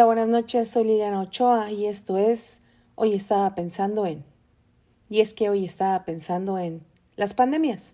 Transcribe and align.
Hola, 0.00 0.06
buenas 0.06 0.28
noches, 0.28 0.70
soy 0.70 0.84
Liliana 0.84 1.20
Ochoa 1.20 1.70
y 1.70 1.84
esto 1.84 2.16
es 2.16 2.62
Hoy 2.94 3.12
estaba 3.12 3.54
pensando 3.54 4.06
en. 4.06 4.24
Y 5.10 5.20
es 5.20 5.34
que 5.34 5.50
hoy 5.50 5.66
estaba 5.66 6.06
pensando 6.06 6.56
en 6.56 6.80
las 7.16 7.34
pandemias. 7.34 7.92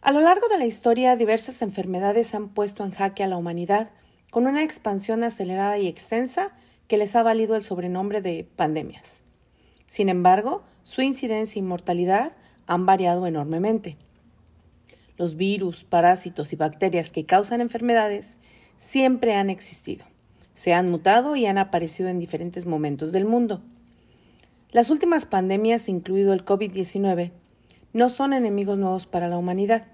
A 0.00 0.10
lo 0.10 0.18
largo 0.18 0.48
de 0.48 0.58
la 0.58 0.66
historia, 0.66 1.14
diversas 1.14 1.62
enfermedades 1.62 2.34
han 2.34 2.48
puesto 2.48 2.84
en 2.84 2.90
jaque 2.90 3.22
a 3.22 3.28
la 3.28 3.36
humanidad 3.36 3.92
con 4.32 4.48
una 4.48 4.64
expansión 4.64 5.22
acelerada 5.22 5.78
y 5.78 5.86
extensa 5.86 6.50
que 6.88 6.96
les 6.96 7.14
ha 7.14 7.22
valido 7.22 7.54
el 7.54 7.62
sobrenombre 7.62 8.20
de 8.20 8.44
pandemias. 8.56 9.20
Sin 9.86 10.08
embargo, 10.08 10.64
su 10.82 11.00
incidencia 11.00 11.60
y 11.60 11.62
mortalidad 11.62 12.32
han 12.66 12.86
variado 12.86 13.28
enormemente. 13.28 13.98
Los 15.16 15.36
virus, 15.36 15.84
parásitos 15.84 16.52
y 16.52 16.56
bacterias 16.56 17.12
que 17.12 17.24
causan 17.24 17.60
enfermedades 17.60 18.38
siempre 18.78 19.34
han 19.34 19.48
existido, 19.48 20.04
se 20.54 20.72
han 20.74 20.90
mutado 20.90 21.36
y 21.36 21.46
han 21.46 21.58
aparecido 21.58 22.08
en 22.08 22.18
diferentes 22.18 22.66
momentos 22.66 23.12
del 23.12 23.24
mundo. 23.24 23.62
Las 24.70 24.90
últimas 24.90 25.26
pandemias, 25.26 25.88
incluido 25.88 26.32
el 26.32 26.44
COVID-19, 26.44 27.32
no 27.92 28.08
son 28.08 28.32
enemigos 28.32 28.78
nuevos 28.78 29.06
para 29.06 29.28
la 29.28 29.36
humanidad. 29.36 29.86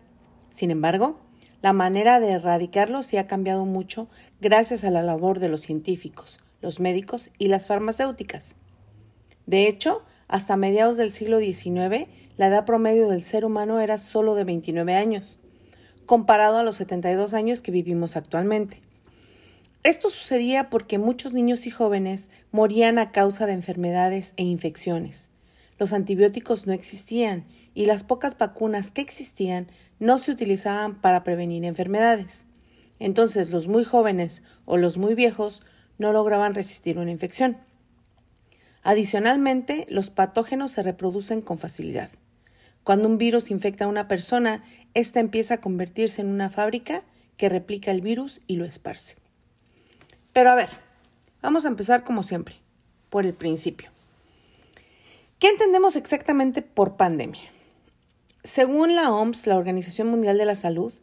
Sin 0.49 0.71
embargo, 0.71 1.19
la 1.63 1.73
manera 1.73 2.21
de 2.21 2.31
erradicarlos 2.31 3.07
sí 3.07 3.17
ha 3.17 3.27
cambiado 3.27 3.65
mucho 3.65 4.07
gracias 4.41 4.85
a 4.85 4.91
la 4.91 5.03
labor 5.03 5.41
de 5.41 5.49
los 5.49 5.63
científicos, 5.63 6.39
los 6.61 6.79
médicos 6.79 7.31
y 7.39 7.49
las 7.49 7.67
farmacéuticas. 7.67 8.55
De 9.47 9.67
hecho, 9.67 10.05
hasta 10.29 10.57
mediados 10.57 10.97
del 10.97 11.11
siglo 11.11 11.41
XIX, 11.41 12.09
la 12.37 12.47
edad 12.47 12.65
promedio 12.65 13.09
del 13.09 13.23
ser 13.23 13.45
humano 13.45 13.81
era 13.81 13.99
solo 13.99 14.37
de 14.37 14.45
29 14.45 14.95
años, 14.95 15.41
comparado 16.07 16.59
a 16.59 16.63
los 16.63 16.77
72 16.77 17.35
años 17.35 17.63
que 17.63 17.73
vivimos 17.73 18.17
actualmente. 18.17 18.83
Esto 19.85 20.11
sucedía 20.11 20.71
porque 20.71 20.99
muchos 20.99 21.33
niños 21.33 21.67
y 21.67 21.71
jóvenes 21.71 22.31
morían 22.51 22.99
a 22.99 23.13
causa 23.13 23.47
de 23.47 23.53
enfermedades 23.53 24.35
e 24.37 24.43
infecciones. 24.43 25.31
Los 25.79 25.93
antibióticos 25.93 26.67
no 26.67 26.73
existían 26.73 27.45
y 27.75 27.87
las 27.87 28.03
pocas 28.03 28.37
vacunas 28.37 28.91
que 28.91 29.01
existían 29.01 29.69
no 30.01 30.19
se 30.19 30.33
utilizaban 30.33 31.01
para 31.01 31.23
prevenir 31.23 31.65
enfermedades. 31.65 32.47
Entonces 32.99 33.51
los 33.51 33.69
muy 33.69 33.85
jóvenes 33.85 34.43
o 34.65 34.77
los 34.77 34.99
muy 34.99 35.15
viejos 35.15 35.63
no 35.97 36.13
lograban 36.13 36.55
resistir 36.55 36.99
una 36.99 37.13
infección. 37.13 37.57
Adicionalmente, 38.83 39.87
los 39.89 40.11
patógenos 40.11 40.73
se 40.73 40.83
reproducen 40.83 41.41
con 41.41 41.59
facilidad. 41.59 42.11
Cuando 42.83 43.07
un 43.07 43.19
virus 43.19 43.51
infecta 43.51 43.85
a 43.85 43.89
una 43.89 44.09
persona, 44.09 44.65
ésta 44.95 45.21
empieza 45.21 45.55
a 45.55 45.61
convertirse 45.61 46.23
en 46.23 46.29
una 46.29 46.51
fábrica 46.51 47.05
que 47.37 47.49
replica 47.49 47.91
el 47.91 48.01
virus 48.01 48.41
y 48.47 48.57
lo 48.57 48.65
esparce. 48.65 49.17
Pero 50.39 50.53
a 50.53 50.55
ver, 50.55 50.69
vamos 51.43 51.65
a 51.65 51.69
empezar 51.69 52.05
como 52.05 52.23
siempre, 52.23 52.55
por 53.11 53.27
el 53.27 53.35
principio. 53.35 53.91
¿Qué 55.41 55.49
entendemos 55.49 55.97
exactamente 55.97 56.63
por 56.63 56.97
pandemia? 56.97 57.43
Según 58.45 58.95
la 58.95 59.11
OMS, 59.11 59.49
la 59.49 59.57
Organización 59.57 60.07
Mundial 60.07 60.39
de 60.39 60.45
la 60.45 60.55
Salud, 60.55 60.95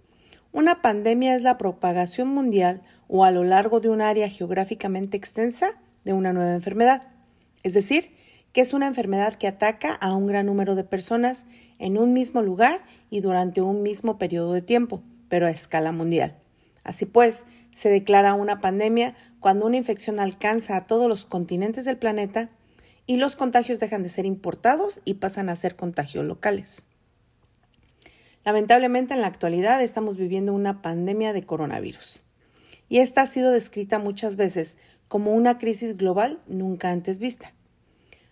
una 0.53 0.81
pandemia 0.81 1.36
es 1.36 1.41
la 1.41 1.58
propagación 1.58 2.30
mundial 2.30 2.81
o 3.09 3.25
a 3.25 3.31
lo 3.31 3.44
largo 3.44 3.81
de 3.81 3.89
un 3.89 4.00
área 4.00 4.30
geográficamente 4.30 5.17
extensa 5.17 5.72
de 6.06 6.13
una 6.13 6.31
nueva 6.31 6.53
enfermedad. 6.53 7.03
Es 7.63 7.73
decir, 7.73 8.16
que 8.53 8.61
es 8.61 8.73
una 8.73 8.88
enfermedad 8.88 9.33
que 9.33 9.50
ataca 9.50 9.95
a 9.95 10.13
un 10.13 10.28
gran 10.28 10.45
número 10.45 10.75
de 10.75 10.86
personas 10.86 11.45
en 11.78 11.97
un 11.97 12.13
mismo 12.13 12.41
lugar 12.41 12.81
y 13.09 13.19
durante 13.19 13.59
un 13.59 13.83
mismo 13.83 14.17
periodo 14.17 14.53
de 14.53 14.61
tiempo, 14.61 15.03
pero 15.28 15.45
a 15.45 15.52
escala 15.52 15.91
mundial. 15.91 16.38
Así 16.86 17.06
pues, 17.06 17.45
se 17.75 17.89
declara 17.89 18.35
una 18.35 18.61
pandemia 18.61 19.15
cuando 19.41 19.65
una 19.65 19.75
infección 19.75 20.21
alcanza 20.21 20.77
a 20.77 20.88
todos 20.88 21.09
los 21.09 21.25
continentes 21.25 21.83
del 21.83 21.97
planeta 21.97 22.47
y 23.05 23.17
los 23.17 23.35
contagios 23.35 23.81
dejan 23.81 24.01
de 24.01 24.07
ser 24.07 24.25
importados 24.25 25.01
y 25.03 25.16
pasan 25.16 25.50
a 25.50 25.55
ser 25.55 25.75
contagios 25.75 26.23
locales. 26.23 26.85
Lamentablemente 28.45 29.13
en 29.13 29.19
la 29.19 29.27
actualidad 29.27 29.83
estamos 29.83 30.16
viviendo 30.16 30.53
una 30.53 30.81
pandemia 30.81 31.33
de 31.33 31.44
coronavirus 31.44 32.23
y 32.88 33.00
esta 33.00 33.23
ha 33.23 33.27
sido 33.27 33.51
descrita 33.51 34.00
muchas 34.00 34.38
veces 34.38 34.77
como 35.09 35.33
una 35.33 35.57
crisis 35.57 35.97
global 35.97 36.39
nunca 36.47 36.91
antes 36.91 37.19
vista. 37.19 37.53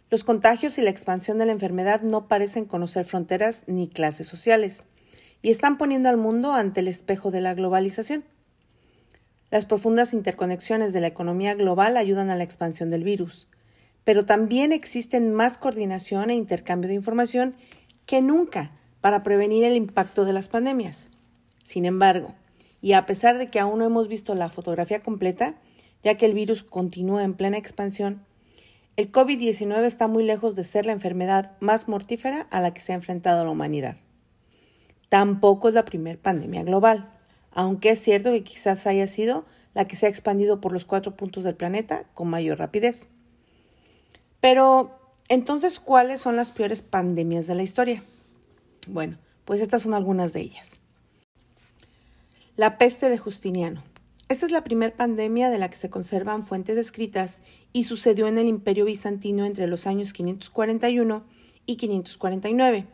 Los 0.10 0.24
contagios 0.24 0.78
y 0.78 0.84
la 0.84 0.90
expansión 0.90 1.38
de 1.38 1.48
la 1.48 1.52
enfermedad 1.52 2.02
no 2.02 2.30
parecen 2.30 2.64
conocer 2.64 3.04
fronteras 3.04 3.64
ni 3.68 3.90
clases 3.90 4.26
sociales 4.26 4.84
y 5.42 5.50
están 5.50 5.78
poniendo 5.78 6.08
al 6.08 6.16
mundo 6.16 6.54
ante 6.54 6.80
el 6.80 6.88
espejo 6.88 7.30
de 7.30 7.42
la 7.42 7.54
globalización. 7.56 8.24
Las 9.54 9.68
profundas 9.68 10.14
interconexiones 10.14 10.94
de 10.94 11.00
la 11.00 11.06
economía 11.06 11.54
global 11.54 11.96
ayudan 11.96 12.32
a 12.32 12.36
la 12.36 12.44
expansión 12.44 12.90
del 12.90 13.04
virus, 13.04 13.48
pero 14.04 14.26
también 14.26 14.72
existen 14.72 15.32
más 15.32 15.60
coordinación 15.60 16.32
e 16.32 16.36
intercambio 16.36 16.88
de 16.88 16.96
información 16.96 17.56
que 18.08 18.24
nunca 18.24 18.72
para 19.00 19.22
prevenir 19.22 19.64
el 19.64 19.76
impacto 19.76 20.26
de 20.26 20.34
las 20.34 20.50
pandemias. 20.50 21.08
Sin 21.64 21.86
embargo, 21.86 22.34
y 22.82 22.94
a 22.94 23.06
pesar 23.06 23.38
de 23.38 23.46
que 23.46 23.60
aún 23.60 23.78
no 23.78 23.86
hemos 23.86 24.08
visto 24.08 24.34
la 24.34 24.50
fotografía 24.50 25.04
completa, 25.04 25.54
ya 26.02 26.18
que 26.18 26.26
el 26.26 26.34
virus 26.34 26.64
continúa 26.64 27.24
en 27.24 27.36
plena 27.36 27.60
expansión, 27.60 28.26
el 28.96 29.12
COVID-19 29.12 29.84
está 29.84 30.08
muy 30.08 30.24
lejos 30.24 30.56
de 30.56 30.64
ser 30.64 30.88
la 30.88 30.94
enfermedad 30.94 31.52
más 31.60 31.88
mortífera 31.88 32.48
a 32.50 32.60
la 32.60 32.74
que 32.74 32.82
se 32.82 32.94
ha 32.94 32.96
enfrentado 32.96 33.44
la 33.44 33.52
humanidad. 33.52 33.98
Tampoco 35.10 35.68
es 35.68 35.76
la 35.76 35.86
primera 35.86 36.20
pandemia 36.20 36.64
global 36.64 37.13
aunque 37.54 37.92
es 37.92 38.02
cierto 38.02 38.32
que 38.32 38.44
quizás 38.44 38.88
haya 38.88 39.08
sido 39.08 39.46
la 39.74 39.88
que 39.88 39.96
se 39.96 40.06
ha 40.06 40.10
expandido 40.10 40.62
por 40.62 40.72
los 40.72 40.86
cuatro 40.86 41.16
puntos 41.16 41.44
del 41.44 41.56
planeta 41.56 42.06
con 42.14 42.30
mayor 42.30 42.60
rapidez. 42.60 43.08
Pero, 44.40 44.92
entonces, 45.30 45.80
¿cuáles 45.80 46.22
son 46.22 46.36
las 46.36 46.52
peores 46.52 46.82
pandemias 46.82 47.48
de 47.48 47.56
la 47.56 47.64
historia? 47.64 48.04
Bueno, 48.88 49.18
pues 49.46 49.62
estas 49.62 49.82
son 49.82 49.94
algunas 49.94 50.34
de 50.34 50.42
ellas. 50.42 50.80
La 52.56 52.78
peste 52.78 53.10
de 53.10 53.18
Justiniano. 53.18 53.84
Esta 54.30 54.46
es 54.46 54.52
la 54.52 54.64
primera 54.64 54.96
pandemia 54.96 55.50
de 55.50 55.60
la 55.60 55.70
que 55.70 55.76
se 55.76 55.90
conservan 55.90 56.44
fuentes 56.44 56.78
escritas 56.78 57.42
y 57.72 57.86
sucedió 57.86 58.28
en 58.28 58.38
el 58.38 58.48
Imperio 58.48 58.86
Bizantino 58.86 59.46
entre 59.46 59.68
los 59.68 59.88
años 59.88 60.14
541 60.14 61.24
y 61.66 61.76
549 61.78 62.88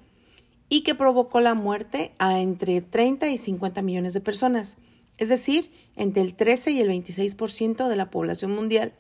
y 0.70 0.82
que 0.82 0.96
provocó 0.96 1.42
la 1.42 1.56
muerte 1.56 2.14
a 2.20 2.40
entre 2.40 2.82
30 2.82 3.28
y 3.30 3.38
50 3.38 3.82
millones 3.82 4.14
de 4.14 4.22
personas, 4.22 4.78
es 5.18 5.30
decir, 5.30 5.70
entre 5.96 6.22
el 6.22 6.36
13 6.36 6.72
y 6.72 6.80
el 6.80 6.90
26% 6.90 7.88
de 7.88 7.96
la 7.96 8.10
población 8.10 8.52
mundial 8.52 8.94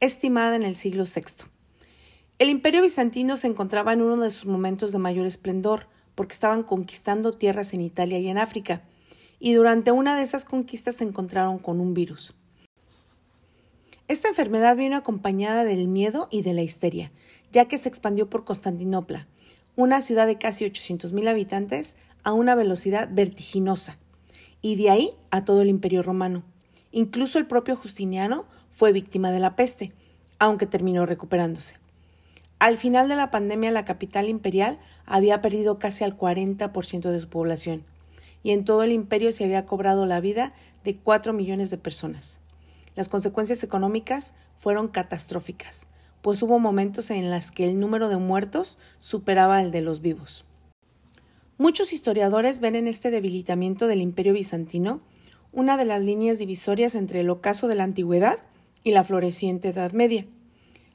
estimada 0.00 0.56
en 0.56 0.62
el 0.62 0.76
siglo 0.76 1.04
VI. 1.04 1.46
El 2.38 2.48
imperio 2.48 2.82
bizantino 2.82 3.36
se 3.36 3.46
encontraba 3.46 3.92
en 3.92 4.02
uno 4.02 4.22
de 4.22 4.30
sus 4.30 4.46
momentos 4.46 4.92
de 4.92 4.98
mayor 4.98 5.26
esplendor, 5.26 5.88
porque 6.14 6.34
estaban 6.34 6.62
conquistando 6.62 7.32
tierras 7.32 7.74
en 7.74 7.82
Italia 7.82 8.18
y 8.18 8.28
en 8.28 8.38
África, 8.38 8.82
y 9.38 9.52
durante 9.52 9.90
una 9.90 10.16
de 10.16 10.22
esas 10.22 10.44
conquistas 10.44 10.96
se 10.96 11.04
encontraron 11.04 11.58
con 11.58 11.80
un 11.80 11.92
virus. 11.92 12.34
Esta 14.08 14.28
enfermedad 14.28 14.76
vino 14.76 14.96
acompañada 14.96 15.64
del 15.64 15.88
miedo 15.88 16.28
y 16.30 16.42
de 16.42 16.54
la 16.54 16.62
histeria, 16.62 17.10
ya 17.52 17.66
que 17.66 17.78
se 17.78 17.88
expandió 17.88 18.30
por 18.30 18.44
Constantinopla, 18.44 19.26
una 19.76 20.00
ciudad 20.00 20.26
de 20.26 20.38
casi 20.38 20.64
800.000 20.64 21.28
habitantes 21.28 21.96
a 22.24 22.32
una 22.32 22.54
velocidad 22.54 23.10
vertiginosa, 23.12 23.98
y 24.62 24.76
de 24.76 24.88
ahí 24.90 25.10
a 25.30 25.44
todo 25.44 25.60
el 25.60 25.68
imperio 25.68 26.02
romano. 26.02 26.42
Incluso 26.92 27.38
el 27.38 27.46
propio 27.46 27.76
Justiniano 27.76 28.46
fue 28.70 28.92
víctima 28.92 29.30
de 29.30 29.40
la 29.40 29.54
peste, 29.54 29.92
aunque 30.38 30.64
terminó 30.66 31.04
recuperándose. 31.04 31.76
Al 32.58 32.78
final 32.78 33.08
de 33.08 33.16
la 33.16 33.30
pandemia 33.30 33.70
la 33.70 33.84
capital 33.84 34.30
imperial 34.30 34.78
había 35.04 35.42
perdido 35.42 35.78
casi 35.78 36.04
al 36.04 36.16
40% 36.16 37.10
de 37.10 37.20
su 37.20 37.28
población, 37.28 37.84
y 38.42 38.52
en 38.52 38.64
todo 38.64 38.82
el 38.82 38.92
imperio 38.92 39.30
se 39.32 39.44
había 39.44 39.66
cobrado 39.66 40.06
la 40.06 40.20
vida 40.20 40.54
de 40.84 40.96
4 40.96 41.34
millones 41.34 41.68
de 41.68 41.76
personas. 41.76 42.38
Las 42.94 43.10
consecuencias 43.10 43.62
económicas 43.62 44.32
fueron 44.58 44.88
catastróficas 44.88 45.86
pues 46.22 46.42
hubo 46.42 46.58
momentos 46.58 47.10
en 47.10 47.30
los 47.30 47.50
que 47.50 47.64
el 47.64 47.78
número 47.78 48.08
de 48.08 48.16
muertos 48.16 48.78
superaba 48.98 49.62
el 49.62 49.70
de 49.70 49.80
los 49.80 50.00
vivos. 50.00 50.44
Muchos 51.58 51.92
historiadores 51.92 52.60
ven 52.60 52.76
en 52.76 52.86
este 52.88 53.10
debilitamiento 53.10 53.86
del 53.86 54.02
imperio 54.02 54.34
bizantino 54.34 55.00
una 55.52 55.78
de 55.78 55.86
las 55.86 56.02
líneas 56.02 56.38
divisorias 56.38 56.94
entre 56.94 57.20
el 57.20 57.30
ocaso 57.30 57.66
de 57.66 57.74
la 57.74 57.84
antigüedad 57.84 58.38
y 58.84 58.90
la 58.90 59.04
floreciente 59.04 59.68
Edad 59.68 59.92
Media. 59.92 60.26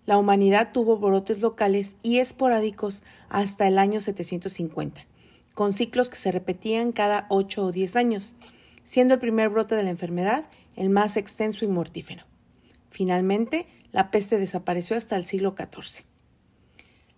La 0.06 0.18
humanidad 0.18 0.72
tuvo 0.72 0.98
brotes 0.98 1.42
locales 1.42 1.96
y 2.04 2.20
esporádicos 2.20 3.04
hasta 3.28 3.68
el 3.68 3.80
año 3.80 4.02
750, 4.02 5.08
con 5.56 5.74
ciclos 5.74 6.10
que 6.10 6.16
se 6.16 6.32
repetían 6.32 6.92
cada 6.92 7.26
8 7.30 7.66
o 7.66 7.72
10 7.72 7.96
años, 7.96 8.36
siendo 8.84 9.16
el 9.16 9.20
primer 9.20 9.50
brote 9.50 9.74
de 9.74 9.84
la 9.84 9.90
enfermedad 9.90 10.46
el 10.76 10.90
más 10.90 11.18
extenso 11.18 11.66
y 11.66 11.68
mortífero. 11.68 12.26
Finalmente, 12.92 13.66
la 13.92 14.12
peste 14.12 14.38
desapareció 14.38 14.96
hasta 14.96 15.16
el 15.16 15.26
siglo 15.26 15.56
XIV. 15.58 16.06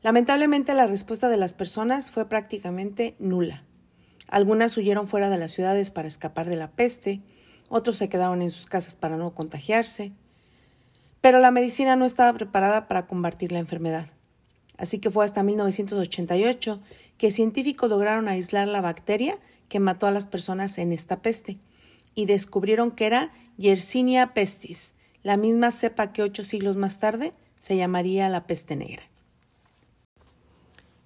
Lamentablemente 0.02 0.74
la 0.74 0.88
respuesta 0.88 1.30
de 1.30 1.38
las 1.38 1.54
personas 1.54 2.12
fue 2.12 2.28
prácticamente 2.28 3.16
nula. 3.20 3.64
Algunas 4.28 4.76
huyeron 4.78 5.08
fuera 5.08 5.30
de 5.30 5.38
las 5.38 5.52
ciudades 5.52 5.92
para 5.92 6.08
escapar 6.08 6.50
de 6.50 6.58
la 6.58 6.72
peste, 6.72 7.22
otros 7.70 7.96
se 7.96 8.10
quedaron 8.10 8.42
en 8.42 8.52
sus 8.52 8.68
casas 8.68 8.96
para 8.96 9.18
no 9.18 9.34
contagiarse. 9.34 10.12
Pero 11.22 11.40
la 11.40 11.52
medicina 11.52 11.96
no 11.96 12.06
estaba 12.06 12.34
preparada 12.38 12.88
para 12.88 13.08
combatir 13.08 13.52
la 13.52 13.60
enfermedad. 13.60 14.08
Así 14.78 15.00
que 15.00 15.10
fue 15.10 15.24
hasta 15.24 15.44
1988 15.44 16.82
que 17.18 17.32
científicos 17.32 17.90
lograron 17.90 18.28
aislar 18.28 18.68
la 18.68 18.82
bacteria 18.82 19.38
que 19.70 19.80
mató 19.80 20.08
a 20.08 20.12
las 20.12 20.28
personas 20.28 20.78
en 20.78 20.92
esta 20.92 21.22
peste 21.22 21.60
y 22.16 22.26
descubrieron 22.26 22.92
que 22.92 23.06
era 23.06 23.32
Yersinia 23.58 24.34
pestis, 24.34 24.93
la 25.24 25.38
misma 25.38 25.72
cepa 25.72 26.12
que 26.12 26.22
ocho 26.22 26.44
siglos 26.44 26.76
más 26.76 27.00
tarde 27.00 27.32
se 27.60 27.78
llamaría 27.78 28.30
la 28.30 28.46
peste 28.46 28.76
negra. 28.76 29.04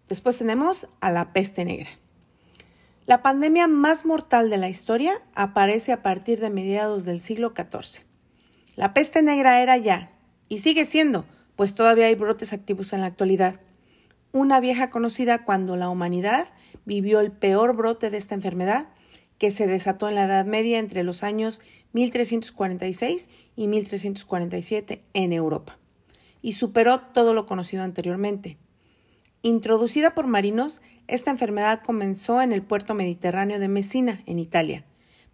Después 0.10 0.38
tenemos 0.38 0.88
a 1.02 1.12
la 1.12 1.34
peste 1.34 1.66
negra. 1.66 1.90
La 3.06 3.22
pandemia 3.22 3.68
más 3.68 4.06
mortal 4.06 4.50
de 4.50 4.58
la 4.58 4.70
historia 4.70 5.14
aparece 5.34 5.92
a 5.92 6.02
partir 6.02 6.40
de 6.40 6.50
mediados 6.50 7.06
del 7.06 7.20
siglo 7.20 7.54
XIV. 7.56 8.04
La 8.76 8.94
peste 8.94 9.22
negra 9.22 9.62
era 9.62 9.78
ya, 9.78 10.12
y 10.50 10.60
sigue 10.60 10.86
siendo, 10.86 11.26
pues 11.56 11.74
todavía 11.74 12.08
hay 12.08 12.16
brotes 12.16 12.54
activos 12.54 12.94
en 12.94 13.02
la 13.02 13.08
actualidad, 13.08 13.62
una 14.32 14.60
vieja 14.60 14.90
conocida 14.90 15.46
cuando 15.46 15.76
la 15.76 15.90
humanidad 15.90 16.48
vivió 16.86 17.20
el 17.20 17.32
peor 17.32 17.76
brote 17.76 18.10
de 18.10 18.18
esta 18.18 18.36
enfermedad 18.36 18.88
que 19.38 19.52
se 19.52 19.68
desató 19.68 20.10
en 20.10 20.16
la 20.16 20.26
Edad 20.26 20.46
Media 20.46 20.80
entre 20.80 21.04
los 21.04 21.24
años 21.24 21.62
1346 21.94 23.30
y 23.56 23.68
1347 23.68 25.04
en 25.14 25.34
Europa, 25.34 25.78
y 26.42 26.54
superó 26.54 27.00
todo 27.00 27.34
lo 27.34 27.46
conocido 27.46 27.84
anteriormente. 27.84 28.58
Introducida 29.42 30.14
por 30.14 30.28
marinos, 30.28 30.82
esta 31.08 31.32
enfermedad 31.32 31.82
comenzó 31.86 32.42
en 32.42 32.52
el 32.52 32.64
puerto 32.64 32.94
mediterráneo 32.94 33.60
de 33.60 33.68
Messina, 33.68 34.24
en 34.26 34.40
Italia, 34.40 34.86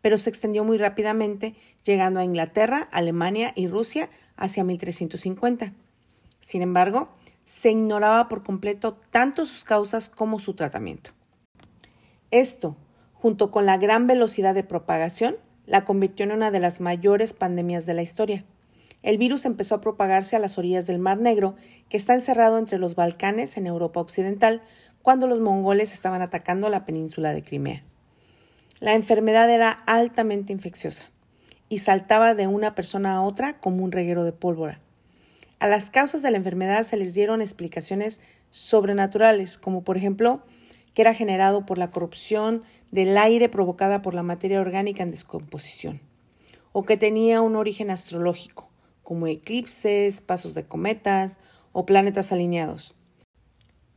pero 0.01 0.17
se 0.17 0.29
extendió 0.29 0.63
muy 0.63 0.77
rápidamente, 0.77 1.55
llegando 1.83 2.19
a 2.19 2.25
Inglaterra, 2.25 2.89
Alemania 2.91 3.53
y 3.55 3.67
Rusia 3.67 4.09
hacia 4.35 4.63
1350. 4.63 5.73
Sin 6.41 6.61
embargo, 6.61 7.13
se 7.45 7.71
ignoraba 7.71 8.27
por 8.27 8.43
completo 8.43 8.93
tanto 9.11 9.45
sus 9.45 9.63
causas 9.63 10.09
como 10.09 10.39
su 10.39 10.53
tratamiento. 10.53 11.11
Esto, 12.31 12.75
junto 13.13 13.51
con 13.51 13.65
la 13.65 13.77
gran 13.77 14.07
velocidad 14.07 14.53
de 14.53 14.63
propagación, 14.63 15.37
la 15.65 15.85
convirtió 15.85 16.25
en 16.25 16.31
una 16.31 16.51
de 16.51 16.59
las 16.59 16.81
mayores 16.81 17.33
pandemias 17.33 17.85
de 17.85 17.93
la 17.93 18.01
historia. 18.01 18.43
El 19.01 19.17
virus 19.17 19.45
empezó 19.45 19.75
a 19.75 19.81
propagarse 19.81 20.35
a 20.35 20.39
las 20.39 20.57
orillas 20.57 20.87
del 20.87 20.99
Mar 20.99 21.17
Negro, 21.17 21.55
que 21.89 21.97
está 21.97 22.13
encerrado 22.13 22.57
entre 22.57 22.79
los 22.79 22.95
Balcanes 22.95 23.57
en 23.57 23.67
Europa 23.67 23.99
Occidental, 23.99 24.61
cuando 25.01 25.27
los 25.27 25.39
mongoles 25.39 25.93
estaban 25.93 26.21
atacando 26.21 26.69
la 26.69 26.85
península 26.85 27.33
de 27.33 27.43
Crimea. 27.43 27.83
La 28.79 28.95
enfermedad 28.95 29.49
era 29.49 29.71
altamente 29.71 30.53
infecciosa 30.53 31.03
y 31.69 31.79
saltaba 31.79 32.33
de 32.33 32.47
una 32.47 32.75
persona 32.75 33.15
a 33.15 33.21
otra 33.21 33.59
como 33.59 33.83
un 33.83 33.91
reguero 33.91 34.23
de 34.23 34.31
pólvora. 34.31 34.79
A 35.59 35.67
las 35.67 35.89
causas 35.89 36.21
de 36.21 36.31
la 36.31 36.37
enfermedad 36.37 36.83
se 36.83 36.97
les 36.97 37.13
dieron 37.13 37.41
explicaciones 37.41 38.21
sobrenaturales, 38.49 39.57
como 39.57 39.83
por 39.83 39.97
ejemplo 39.97 40.43
que 40.93 41.01
era 41.01 41.13
generado 41.13 41.65
por 41.65 41.77
la 41.77 41.89
corrupción 41.89 42.63
del 42.91 43.17
aire 43.17 43.49
provocada 43.49 44.01
por 44.01 44.13
la 44.13 44.23
materia 44.23 44.61
orgánica 44.61 45.03
en 45.03 45.11
descomposición, 45.11 45.99
o 46.71 46.83
que 46.83 46.97
tenía 46.97 47.41
un 47.41 47.55
origen 47.55 47.89
astrológico, 47.89 48.69
como 49.01 49.27
eclipses, 49.27 50.21
pasos 50.21 50.53
de 50.53 50.65
cometas 50.65 51.39
o 51.71 51.85
planetas 51.85 52.31
alineados. 52.31 52.95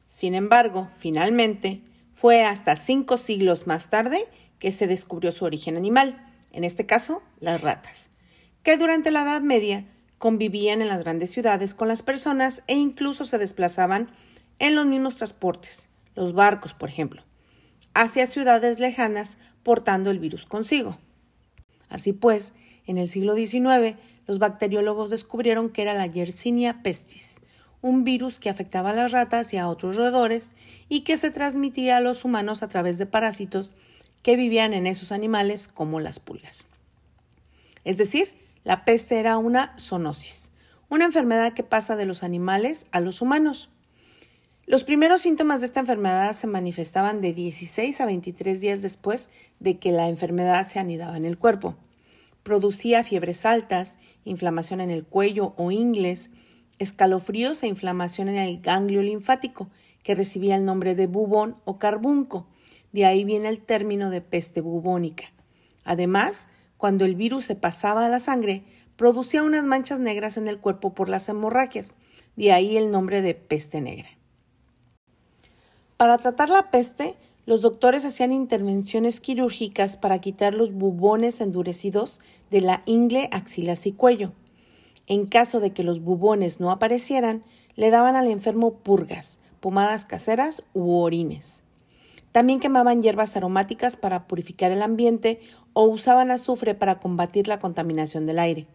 Sin 0.06 0.34
embargo, 0.34 0.88
finalmente, 0.98 1.82
fue 2.14 2.44
hasta 2.44 2.76
cinco 2.76 3.18
siglos 3.18 3.66
más 3.66 3.90
tarde 3.90 4.26
que 4.58 4.72
se 4.72 4.86
descubrió 4.86 5.32
su 5.32 5.44
origen 5.44 5.76
animal, 5.76 6.24
en 6.52 6.64
este 6.64 6.86
caso, 6.86 7.22
las 7.40 7.60
ratas, 7.60 8.08
que 8.62 8.78
durante 8.78 9.10
la 9.10 9.22
Edad 9.22 9.42
Media 9.42 9.84
convivían 10.18 10.80
en 10.80 10.88
las 10.88 11.00
grandes 11.00 11.30
ciudades 11.30 11.74
con 11.74 11.88
las 11.88 12.02
personas 12.02 12.62
e 12.66 12.74
incluso 12.74 13.24
se 13.26 13.36
desplazaban 13.36 14.08
en 14.58 14.74
los 14.74 14.86
mismos 14.86 15.18
transportes, 15.18 15.88
los 16.16 16.32
barcos, 16.32 16.74
por 16.74 16.88
ejemplo, 16.88 17.22
hacia 17.94 18.26
ciudades 18.26 18.80
lejanas 18.80 19.38
portando 19.62 20.10
el 20.10 20.18
virus 20.18 20.46
consigo. 20.46 20.98
Así 21.88 22.12
pues, 22.12 22.52
en 22.86 22.96
el 22.96 23.08
siglo 23.08 23.36
XIX, 23.36 23.96
los 24.26 24.38
bacteriólogos 24.38 25.10
descubrieron 25.10 25.70
que 25.70 25.82
era 25.82 25.94
la 25.94 26.06
Yersinia 26.06 26.82
pestis, 26.82 27.36
un 27.80 28.02
virus 28.02 28.40
que 28.40 28.50
afectaba 28.50 28.90
a 28.90 28.94
las 28.94 29.12
ratas 29.12 29.52
y 29.52 29.58
a 29.58 29.68
otros 29.68 29.96
roedores 29.96 30.50
y 30.88 31.02
que 31.02 31.16
se 31.16 31.30
transmitía 31.30 31.98
a 31.98 32.00
los 32.00 32.24
humanos 32.24 32.62
a 32.62 32.68
través 32.68 32.98
de 32.98 33.06
parásitos 33.06 33.72
que 34.22 34.36
vivían 34.36 34.72
en 34.72 34.86
esos 34.86 35.12
animales 35.12 35.68
como 35.68 36.00
las 36.00 36.18
pulgas. 36.18 36.66
Es 37.84 37.96
decir, 37.96 38.34
la 38.64 38.84
peste 38.84 39.20
era 39.20 39.38
una 39.38 39.74
zoonosis, 39.78 40.50
una 40.88 41.04
enfermedad 41.04 41.52
que 41.52 41.62
pasa 41.62 41.94
de 41.94 42.06
los 42.06 42.24
animales 42.24 42.86
a 42.90 42.98
los 42.98 43.22
humanos. 43.22 43.70
Los 44.68 44.82
primeros 44.82 45.20
síntomas 45.20 45.60
de 45.60 45.66
esta 45.66 45.78
enfermedad 45.78 46.34
se 46.34 46.48
manifestaban 46.48 47.20
de 47.20 47.32
16 47.32 48.00
a 48.00 48.06
23 48.06 48.60
días 48.60 48.82
después 48.82 49.30
de 49.60 49.78
que 49.78 49.92
la 49.92 50.08
enfermedad 50.08 50.66
se 50.66 50.80
anidaba 50.80 51.16
en 51.16 51.24
el 51.24 51.38
cuerpo. 51.38 51.76
Producía 52.42 53.04
fiebres 53.04 53.46
altas, 53.46 53.96
inflamación 54.24 54.80
en 54.80 54.90
el 54.90 55.04
cuello 55.04 55.54
o 55.56 55.70
ingles, 55.70 56.30
escalofríos 56.80 57.62
e 57.62 57.68
inflamación 57.68 58.28
en 58.28 58.38
el 58.38 58.60
ganglio 58.60 59.02
linfático, 59.02 59.70
que 60.02 60.16
recibía 60.16 60.56
el 60.56 60.64
nombre 60.64 60.96
de 60.96 61.06
bubón 61.06 61.58
o 61.64 61.78
carbunco. 61.78 62.48
De 62.90 63.04
ahí 63.04 63.22
viene 63.22 63.48
el 63.48 63.60
término 63.60 64.10
de 64.10 64.20
peste 64.20 64.62
bubónica. 64.62 65.26
Además, 65.84 66.48
cuando 66.76 67.04
el 67.04 67.14
virus 67.14 67.44
se 67.44 67.54
pasaba 67.54 68.04
a 68.04 68.08
la 68.08 68.18
sangre, 68.18 68.64
producía 68.96 69.44
unas 69.44 69.64
manchas 69.64 70.00
negras 70.00 70.36
en 70.36 70.48
el 70.48 70.58
cuerpo 70.58 70.92
por 70.92 71.08
las 71.08 71.28
hemorragias. 71.28 71.92
De 72.34 72.50
ahí 72.50 72.76
el 72.76 72.90
nombre 72.90 73.22
de 73.22 73.34
peste 73.34 73.80
negra. 73.80 74.15
Para 75.96 76.18
tratar 76.18 76.50
la 76.50 76.70
peste, 76.70 77.16
los 77.46 77.62
doctores 77.62 78.04
hacían 78.04 78.32
intervenciones 78.32 79.20
quirúrgicas 79.20 79.96
para 79.96 80.18
quitar 80.20 80.52
los 80.52 80.72
bubones 80.72 81.40
endurecidos 81.40 82.20
de 82.50 82.60
la 82.60 82.82
ingle, 82.84 83.28
axilas 83.32 83.86
y 83.86 83.92
cuello. 83.92 84.32
En 85.06 85.26
caso 85.26 85.60
de 85.60 85.70
que 85.70 85.84
los 85.84 86.00
bubones 86.00 86.60
no 86.60 86.70
aparecieran, 86.70 87.44
le 87.76 87.90
daban 87.90 88.16
al 88.16 88.26
enfermo 88.26 88.74
purgas, 88.74 89.38
pomadas 89.60 90.04
caseras 90.04 90.64
u 90.74 90.96
orines. 90.98 91.62
También 92.32 92.60
quemaban 92.60 93.02
hierbas 93.02 93.36
aromáticas 93.36 93.96
para 93.96 94.26
purificar 94.26 94.72
el 94.72 94.82
ambiente 94.82 95.40
o 95.72 95.84
usaban 95.84 96.30
azufre 96.30 96.74
para 96.74 96.98
combatir 96.98 97.48
la 97.48 97.58
contaminación 97.58 98.26
del 98.26 98.38
aire. 98.38 98.66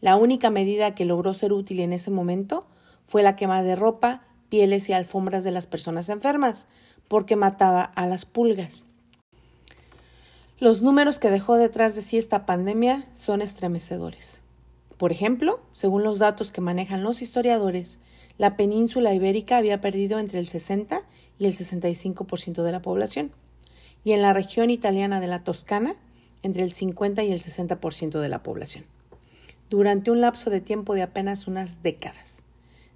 La 0.00 0.16
única 0.16 0.50
medida 0.50 0.94
que 0.94 1.04
logró 1.04 1.32
ser 1.32 1.52
útil 1.52 1.80
en 1.80 1.92
ese 1.92 2.12
momento 2.12 2.66
fue 3.08 3.22
la 3.22 3.34
quema 3.34 3.62
de 3.62 3.74
ropa, 3.74 4.22
pieles 4.48 4.88
y 4.88 4.92
alfombras 4.92 5.44
de 5.44 5.50
las 5.50 5.66
personas 5.66 6.08
enfermas, 6.08 6.66
porque 7.08 7.36
mataba 7.36 7.82
a 7.82 8.06
las 8.06 8.24
pulgas. 8.24 8.84
Los 10.60 10.82
números 10.82 11.18
que 11.18 11.30
dejó 11.30 11.56
detrás 11.56 11.94
de 11.94 12.02
sí 12.02 12.16
esta 12.16 12.46
pandemia 12.46 13.08
son 13.12 13.42
estremecedores. 13.42 14.40
Por 14.96 15.10
ejemplo, 15.10 15.60
según 15.70 16.04
los 16.04 16.18
datos 16.18 16.52
que 16.52 16.60
manejan 16.60 17.02
los 17.02 17.22
historiadores, 17.22 17.98
la 18.38 18.56
península 18.56 19.12
ibérica 19.12 19.56
había 19.56 19.80
perdido 19.80 20.18
entre 20.18 20.38
el 20.38 20.48
60 20.48 21.02
y 21.38 21.46
el 21.46 21.56
65% 21.56 22.62
de 22.62 22.72
la 22.72 22.82
población, 22.82 23.32
y 24.04 24.12
en 24.12 24.22
la 24.22 24.32
región 24.32 24.70
italiana 24.70 25.20
de 25.20 25.26
la 25.26 25.42
Toscana, 25.42 25.96
entre 26.42 26.62
el 26.62 26.72
50 26.72 27.24
y 27.24 27.32
el 27.32 27.42
60% 27.42 28.20
de 28.20 28.28
la 28.28 28.42
población, 28.42 28.84
durante 29.70 30.10
un 30.10 30.20
lapso 30.20 30.50
de 30.50 30.60
tiempo 30.60 30.94
de 30.94 31.02
apenas 31.02 31.48
unas 31.48 31.82
décadas. 31.82 32.43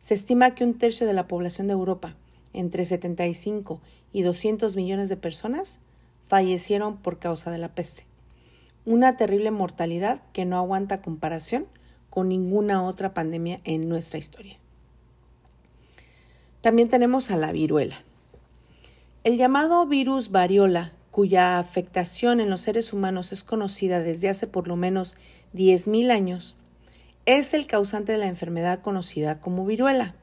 Se 0.08 0.14
estima 0.14 0.54
que 0.54 0.64
un 0.64 0.72
tercio 0.72 1.06
de 1.06 1.12
la 1.12 1.28
población 1.28 1.66
de 1.66 1.74
Europa, 1.74 2.14
entre 2.54 2.86
75 2.86 3.82
y 4.10 4.22
200 4.22 4.74
millones 4.74 5.10
de 5.10 5.18
personas, 5.18 5.80
fallecieron 6.28 6.96
por 6.96 7.18
causa 7.18 7.50
de 7.50 7.58
la 7.58 7.74
peste. 7.74 8.06
Una 8.86 9.18
terrible 9.18 9.50
mortalidad 9.50 10.22
que 10.32 10.46
no 10.46 10.56
aguanta 10.56 11.02
comparación 11.02 11.66
con 12.08 12.30
ninguna 12.30 12.82
otra 12.84 13.12
pandemia 13.12 13.60
en 13.64 13.90
nuestra 13.90 14.18
historia. 14.18 14.56
También 16.62 16.88
tenemos 16.88 17.30
a 17.30 17.36
la 17.36 17.52
viruela. 17.52 18.02
El 19.24 19.36
llamado 19.36 19.86
virus 19.86 20.30
variola, 20.30 20.94
cuya 21.10 21.58
afectación 21.58 22.40
en 22.40 22.48
los 22.48 22.60
seres 22.60 22.94
humanos 22.94 23.30
es 23.30 23.44
conocida 23.44 24.00
desde 24.00 24.30
hace 24.30 24.46
por 24.46 24.68
lo 24.68 24.76
menos 24.76 25.18
10.000 25.52 26.10
años, 26.10 26.56
es 27.28 27.52
el 27.52 27.66
causante 27.66 28.12
de 28.12 28.16
la 28.16 28.26
enfermedad 28.26 28.80
conocida 28.80 29.38
como 29.38 29.66
viruela. 29.66 30.14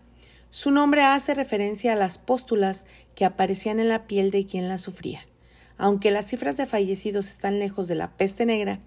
Su 0.50 0.71
nombre 0.71 1.03
hace 1.03 1.35
referencia 1.35 1.93
a 1.93 1.95
las 1.95 2.17
póstulas 2.17 2.88
que 3.13 3.25
aparecían 3.25 3.79
en 3.79 3.89
la 3.89 4.07
piel 4.07 4.31
de 4.31 4.47
quien 4.47 4.67
la 4.67 4.79
sufría. 4.79 5.19
Aunque 5.77 6.09
las 6.09 6.25
cifras 6.25 6.57
de 6.57 6.65
fallecidos 6.65 7.27
están 7.27 7.59
lejos 7.59 7.88
de 7.88 7.93
la 7.93 8.17
peste 8.17 8.47
negra, 8.47 8.79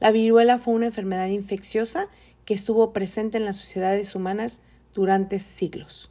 la 0.00 0.10
viruela 0.10 0.58
fue 0.58 0.74
una 0.74 0.86
enfermedad 0.86 1.28
infecciosa 1.28 2.08
que 2.44 2.54
estuvo 2.54 2.92
presente 2.92 3.36
en 3.36 3.44
las 3.44 3.58
sociedades 3.58 4.16
humanas 4.16 4.60
durante 4.92 5.38
siglos. 5.38 6.10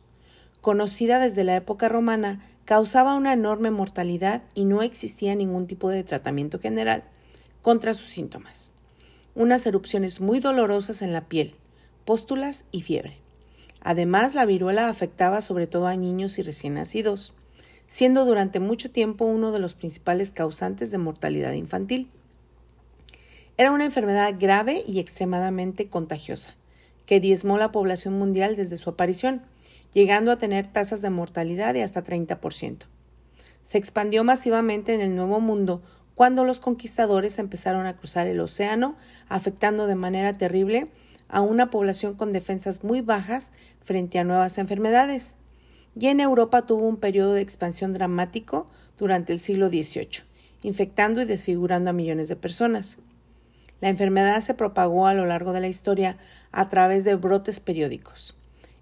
Conocida 0.61 1.19
desde 1.19 1.43
la 1.43 1.57
época 1.57 1.89
romana, 1.89 2.47
causaba 2.63 3.15
una 3.15 3.33
enorme 3.33 3.71
mortalidad 3.71 4.41
y 4.55 4.63
no 4.63 4.83
existía 4.83 5.35
ningún 5.35 5.67
tipo 5.67 5.89
de 5.89 6.05
tratamiento 6.05 6.59
general 6.59 7.03
contra 7.61 7.93
sus 7.93 8.07
síntomas 8.07 8.70
unas 9.35 9.65
erupciones 9.65 10.21
muy 10.21 10.39
dolorosas 10.39 11.01
en 11.01 11.13
la 11.13 11.27
piel, 11.27 11.55
póstulas 12.05 12.65
y 12.71 12.81
fiebre. 12.81 13.17
Además, 13.81 14.35
la 14.35 14.45
viruela 14.45 14.89
afectaba 14.89 15.41
sobre 15.41 15.67
todo 15.67 15.87
a 15.87 15.95
niños 15.95 16.37
y 16.37 16.43
recién 16.43 16.75
nacidos, 16.75 17.33
siendo 17.87 18.25
durante 18.25 18.59
mucho 18.59 18.91
tiempo 18.91 19.25
uno 19.25 19.51
de 19.51 19.59
los 19.59 19.75
principales 19.75 20.31
causantes 20.31 20.91
de 20.91 20.97
mortalidad 20.97 21.53
infantil. 21.53 22.09
Era 23.57 23.71
una 23.71 23.85
enfermedad 23.85 24.35
grave 24.39 24.83
y 24.87 24.99
extremadamente 24.99 25.87
contagiosa, 25.87 26.55
que 27.05 27.19
diezmó 27.19 27.57
la 27.57 27.71
población 27.71 28.17
mundial 28.17 28.55
desde 28.55 28.77
su 28.77 28.89
aparición, 28.89 29.41
llegando 29.93 30.31
a 30.31 30.37
tener 30.37 30.67
tasas 30.67 31.01
de 31.01 31.09
mortalidad 31.09 31.73
de 31.73 31.83
hasta 31.83 32.03
30%. 32.03 32.85
Se 33.63 33.77
expandió 33.77 34.23
masivamente 34.23 34.93
en 34.93 35.01
el 35.01 35.15
Nuevo 35.15 35.39
Mundo 35.39 35.81
cuando 36.15 36.43
los 36.43 36.59
conquistadores 36.59 37.39
empezaron 37.39 37.85
a 37.85 37.95
cruzar 37.95 38.27
el 38.27 38.39
océano, 38.39 38.95
afectando 39.29 39.87
de 39.87 39.95
manera 39.95 40.37
terrible 40.37 40.85
a 41.29 41.41
una 41.41 41.69
población 41.69 42.15
con 42.15 42.33
defensas 42.33 42.83
muy 42.83 43.01
bajas 43.01 43.51
frente 43.83 44.19
a 44.19 44.23
nuevas 44.23 44.57
enfermedades. 44.57 45.35
Y 45.99 46.07
en 46.07 46.19
Europa 46.19 46.63
tuvo 46.63 46.87
un 46.87 46.97
periodo 46.97 47.33
de 47.33 47.41
expansión 47.41 47.93
dramático 47.93 48.65
durante 48.97 49.33
el 49.33 49.39
siglo 49.39 49.69
XVIII, 49.69 50.23
infectando 50.63 51.21
y 51.21 51.25
desfigurando 51.25 51.89
a 51.89 51.93
millones 51.93 52.27
de 52.29 52.35
personas. 52.35 52.97
La 53.79 53.89
enfermedad 53.89 54.39
se 54.41 54.53
propagó 54.53 55.07
a 55.07 55.13
lo 55.13 55.25
largo 55.25 55.53
de 55.53 55.61
la 55.61 55.67
historia 55.67 56.17
a 56.51 56.69
través 56.69 57.03
de 57.03 57.15
brotes 57.15 57.59
periódicos. 57.59 58.35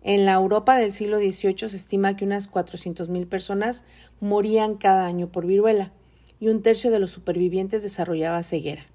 En 0.03 0.25
la 0.25 0.33
Europa 0.33 0.77
del 0.77 0.91
siglo 0.91 1.19
XVIII 1.19 1.69
se 1.69 1.77
estima 1.77 2.15
que 2.15 2.25
unas 2.25 2.51
400.000 2.51 3.27
personas 3.27 3.83
morían 4.19 4.75
cada 4.75 5.05
año 5.05 5.27
por 5.27 5.45
viruela 5.45 5.91
y 6.39 6.48
un 6.48 6.62
tercio 6.62 6.91
de 6.91 7.00
los 7.00 7.12
supervivientes 7.12 7.84
desarrollaba 7.84 8.43
ceguera. 8.43 8.86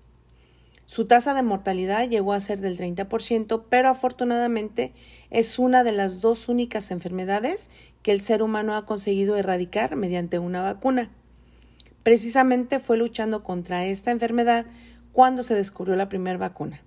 Su 0.87 1.07
tasa 1.07 1.35
de 1.35 1.43
mortalidad 1.43 2.09
llegó 2.09 2.35
a 2.35 2.41
ser 2.41 2.61
del 2.61 2.77
30%, 2.77 3.65
pero 3.69 3.89
afortunadamente 3.89 4.93
es 5.31 5.59
una 5.59 5.83
de 5.83 5.93
las 5.93 6.21
dos 6.21 6.49
únicas 6.49 6.91
enfermedades 6.91 7.69
que 8.03 8.13
el 8.13 8.21
ser 8.21 8.43
humano 8.43 8.77
ha 8.77 8.85
conseguido 8.85 9.37
erradicar 9.37 9.97
mediante 9.97 10.39
una 10.39 10.61
vacuna. 10.61 11.11
Precisamente 12.03 12.81
fue 12.81 12.99
luchando 12.99 13.43
contra 13.43 13.87
esta 13.87 14.11
enfermedad 14.11 14.67
cuando 15.13 15.43
se 15.43 15.55
descubrió 15.55 15.97
la 15.97 16.11
primera 16.11 16.37
vacuna. 16.37 16.83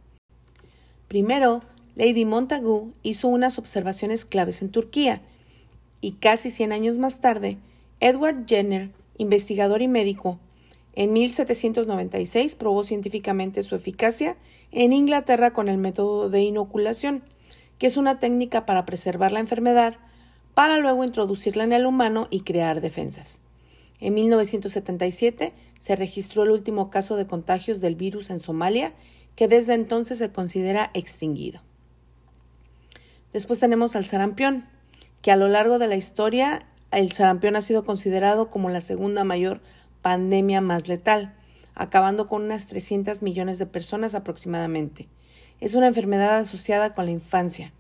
Primero, 1.08 1.62
Lady 1.96 2.26
Montagu 2.26 2.92
hizo 3.02 3.28
unas 3.28 3.58
observaciones 3.58 4.26
claves 4.26 4.62
en 4.62 4.70
Turquía 4.70 5.22
y 6.02 6.14
casi 6.14 6.52
100 6.52 6.72
años 6.72 7.00
más 7.00 7.20
tarde, 7.20 7.58
Edward 8.00 8.46
Jenner, 8.46 8.92
investigador 9.18 9.82
y 9.82 9.88
médico, 9.88 10.40
en 10.98 11.13
1796 11.13 12.56
probó 12.56 12.84
científicamente 12.84 13.62
su 13.62 13.75
eficacia 13.75 14.36
en 14.72 14.94
Inglaterra 14.94 15.54
con 15.54 15.70
el 15.70 15.77
método 15.77 16.32
de 16.32 16.42
inoculación, 16.42 17.22
que 17.77 17.86
es 17.86 17.98
una 17.98 18.18
técnica 18.18 18.66
para 18.66 18.84
preservar 18.88 19.32
la 19.32 19.39
enfermedad 19.39 19.98
para 20.56 20.80
luego 20.80 21.04
introducirla 21.04 21.66
en 21.66 21.74
el 21.74 21.86
humano 21.86 22.27
y 22.32 22.39
crear 22.39 22.82
defensas. 22.82 23.42
En 24.00 24.16
1977 24.16 25.54
se 25.80 25.96
registró 25.96 26.42
el 26.42 26.50
último 26.50 26.89
caso 26.89 27.16
de 27.16 27.27
contagios 27.27 27.80
del 27.80 27.94
virus 27.94 28.32
en 28.32 28.39
Somalia, 28.39 28.96
que 29.36 29.48
desde 29.48 29.75
entonces 29.75 30.18
se 30.18 30.32
considera 30.32 30.89
extinguido. 30.96 31.62
Después 33.32 33.60
tenemos 33.60 33.96
al 33.96 34.06
sarampión, 34.06 34.66
que 35.22 35.30
a 35.30 35.36
lo 35.36 35.48
largo 35.48 35.77
de 35.77 35.89
la 35.89 35.96
historia 35.96 36.66
el 36.89 37.12
sarampión 37.12 37.56
ha 37.56 37.62
sido 37.62 37.86
considerado 37.86 38.50
como 38.50 38.72
la 38.72 38.82
segunda 38.82 39.24
mayor 39.24 39.62
pandemia 40.08 40.62
más 40.62 40.88
letal, 40.88 41.36
acabando 41.76 42.28
con 42.28 42.44
unas 42.44 42.68
300 42.68 43.22
millones 43.24 43.60
de 43.60 43.66
personas 43.66 44.16
aproximadamente. 44.16 45.10
Es 45.60 45.76
una 45.76 45.88
enfermedad 45.88 46.38
asociada 46.38 46.96
con 46.96 47.08
la 47.08 47.12
infancia. 47.12 47.74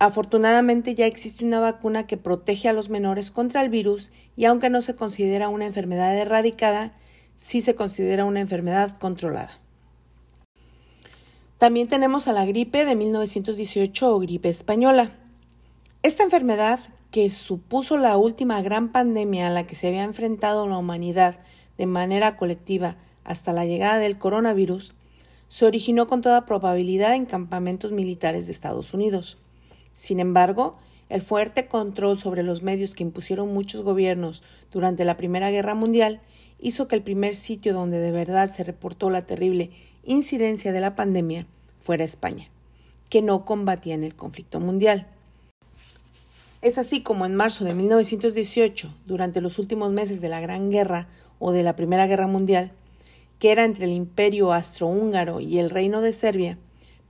Afortunadamente 0.00 0.96
ya 0.96 1.06
existe 1.06 1.44
una 1.44 1.60
vacuna 1.60 2.08
que 2.08 2.16
protege 2.16 2.68
a 2.68 2.72
los 2.72 2.90
menores 2.90 3.30
contra 3.30 3.62
el 3.62 3.68
virus 3.68 4.10
y 4.36 4.46
aunque 4.46 4.70
no 4.70 4.82
se 4.82 4.96
considera 4.96 5.48
una 5.48 5.66
enfermedad 5.66 6.18
erradicada, 6.18 6.94
sí 7.36 7.60
se 7.60 7.76
considera 7.76 8.24
una 8.24 8.40
enfermedad 8.40 8.98
controlada. 8.98 9.60
También 11.58 11.86
tenemos 11.86 12.26
a 12.26 12.32
la 12.32 12.44
gripe 12.44 12.84
de 12.84 12.96
1918 12.96 14.16
o 14.16 14.18
gripe 14.18 14.48
española. 14.48 15.12
Esta 16.02 16.24
enfermedad, 16.24 16.80
que 17.10 17.30
supuso 17.30 17.96
la 17.96 18.16
última 18.16 18.60
gran 18.62 18.92
pandemia 18.92 19.46
a 19.46 19.50
la 19.50 19.66
que 19.66 19.74
se 19.74 19.88
había 19.88 20.04
enfrentado 20.04 20.68
la 20.68 20.78
humanidad 20.78 21.38
de 21.78 21.86
manera 21.86 22.36
colectiva 22.36 22.96
hasta 23.24 23.52
la 23.52 23.64
llegada 23.64 23.98
del 23.98 24.18
coronavirus, 24.18 24.94
se 25.48 25.64
originó 25.64 26.06
con 26.06 26.20
toda 26.20 26.44
probabilidad 26.44 27.14
en 27.14 27.24
campamentos 27.24 27.92
militares 27.92 28.46
de 28.46 28.52
Estados 28.52 28.92
Unidos. 28.92 29.38
Sin 29.92 30.20
embargo, 30.20 30.72
el 31.08 31.22
fuerte 31.22 31.66
control 31.66 32.18
sobre 32.18 32.42
los 32.42 32.62
medios 32.62 32.94
que 32.94 33.02
impusieron 33.02 33.52
muchos 33.52 33.82
gobiernos 33.82 34.42
durante 34.70 35.06
la 35.06 35.16
Primera 35.16 35.50
Guerra 35.50 35.74
Mundial 35.74 36.20
hizo 36.58 36.88
que 36.88 36.96
el 36.96 37.02
primer 37.02 37.34
sitio 37.34 37.72
donde 37.72 37.98
de 37.98 38.10
verdad 38.10 38.50
se 38.50 38.64
reportó 38.64 39.08
la 39.08 39.22
terrible 39.22 39.70
incidencia 40.04 40.72
de 40.72 40.80
la 40.80 40.96
pandemia 40.96 41.46
fuera 41.80 42.04
España, 42.04 42.50
que 43.08 43.22
no 43.22 43.44
combatía 43.44 43.94
en 43.94 44.04
el 44.04 44.14
conflicto 44.14 44.60
mundial. 44.60 45.06
Es 46.60 46.76
así 46.76 47.02
como 47.02 47.24
en 47.24 47.36
marzo 47.36 47.64
de 47.64 47.74
1918, 47.74 48.92
durante 49.06 49.40
los 49.40 49.60
últimos 49.60 49.92
meses 49.92 50.20
de 50.20 50.28
la 50.28 50.40
Gran 50.40 50.70
Guerra 50.70 51.06
o 51.38 51.52
de 51.52 51.62
la 51.62 51.76
Primera 51.76 52.08
Guerra 52.08 52.26
Mundial, 52.26 52.72
que 53.38 53.52
era 53.52 53.64
entre 53.64 53.84
el 53.84 53.92
Imperio 53.92 54.52
Austrohúngaro 54.52 55.40
y 55.40 55.60
el 55.60 55.70
Reino 55.70 56.00
de 56.00 56.10
Serbia, 56.10 56.58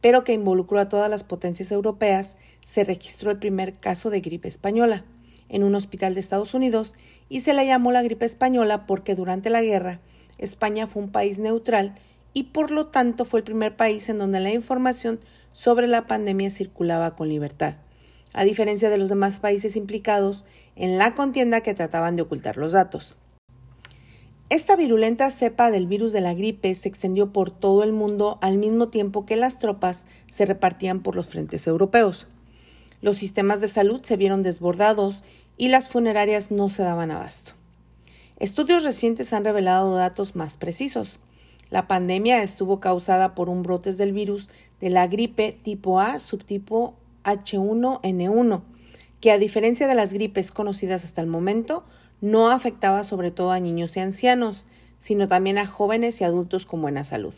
pero 0.02 0.23
que 0.23 0.35
involucró 0.35 0.81
a 0.81 0.90
todas 0.90 1.09
las 1.09 1.25
potencias 1.25 1.73
europeas, 1.73 2.37
se 2.62 2.85
registró 2.85 3.31
el 3.31 3.38
primer 3.38 3.78
caso 3.78 4.11
de 4.11 4.21
gripe 4.21 4.49
española 4.49 5.05
en 5.49 5.64
un 5.64 5.75
hospital 5.75 6.12
de 6.12 6.21
Estados 6.21 6.52
Unidos 6.52 6.95
y 7.31 7.40
se 7.40 7.55
le 7.55 7.67
llamó 7.67 7.90
la 7.90 8.02
gripe 8.02 8.26
española 8.26 8.87
porque 8.87 9.14
durante 9.14 9.49
la 9.49 9.62
guerra 9.62 10.00
España 10.37 10.87
fue 10.87 11.02
un 11.02 11.11
país 11.11 11.38
neutral 11.38 11.95
y 12.35 12.45
por 12.45 12.71
lo 12.71 12.88
tanto 12.88 13.25
fue 13.25 13.40
el 13.40 13.45
primer 13.45 13.76
país 13.76 14.11
en 14.11 14.19
donde 14.19 14.40
la 14.40 14.52
información 14.52 15.21
sobre 15.52 15.87
la 15.87 16.07
pandemia 16.07 16.50
circulaba 16.50 17.17
con 17.17 17.31
libertad, 17.31 17.76
a 18.32 18.44
diferencia 18.44 18.90
de 18.90 18.99
los 18.99 19.08
demás 19.08 19.40
países 19.40 19.76
implicados 19.76 20.44
en 20.76 20.99
la 20.99 21.14
contienda 21.14 21.61
que 21.61 21.75
trataban 21.75 22.16
de 22.16 22.23
ocultar 22.23 22.56
los 22.56 22.73
datos. 22.73 23.16
Esta 24.50 24.76
virulenta 24.76 25.30
cepa 25.30 25.70
del 25.70 25.87
virus 25.87 26.12
de 26.12 26.23
la 26.23 26.32
gripe 26.32 26.75
se 26.75 26.88
extendió 26.88 27.35
por 27.35 27.50
todo 27.50 27.82
el 27.82 27.92
mundo 27.92 28.38
al 28.40 28.56
mismo 28.56 28.88
tiempo 28.88 29.26
que 29.26 29.37
las 29.37 29.58
tropas 29.58 30.06
se 30.32 30.47
repartían 30.47 31.00
por 31.00 31.16
los 31.16 31.28
frentes 31.28 31.66
europeos. 31.66 32.26
Los 33.02 33.18
sistemas 33.18 33.61
de 33.61 33.68
salud 33.68 34.00
se 34.02 34.16
vieron 34.16 34.42
desbordados 34.42 35.23
y 35.58 35.68
las 35.68 35.88
funerarias 35.88 36.50
no 36.50 36.70
se 36.70 36.82
daban 36.82 37.11
abasto. 37.11 37.52
Estudios 38.38 38.85
recientes 38.85 39.32
han 39.35 39.44
revelado 39.44 39.94
datos 39.94 40.35
más 40.35 40.56
precisos. 40.56 41.20
La 41.68 41.87
pandemia 41.87 42.42
estuvo 42.42 42.80
causada 42.80 43.35
por 43.35 43.50
un 43.50 43.62
brote 43.62 43.92
del 43.92 44.12
virus 44.12 44.49
de 44.80 44.88
la 44.88 45.06
gripe 45.08 45.58
tipo 45.62 46.00
A 46.00 46.18
subtipo 46.18 46.94
H1N1, 47.32 48.62
que 49.20 49.32
a 49.32 49.38
diferencia 49.38 49.87
de 49.87 49.94
las 49.94 50.12
gripes 50.12 50.52
conocidas 50.52 51.04
hasta 51.04 51.20
el 51.20 51.26
momento, 51.26 51.85
no 52.20 52.49
afectaba 52.49 53.04
sobre 53.04 53.30
todo 53.30 53.52
a 53.52 53.61
niños 53.61 53.97
y 53.97 54.00
ancianos, 54.00 54.66
sino 54.99 55.28
también 55.28 55.58
a 55.58 55.66
jóvenes 55.66 56.20
y 56.20 56.25
adultos 56.25 56.66
con 56.66 56.82
buena 56.82 57.04
salud. 57.04 57.35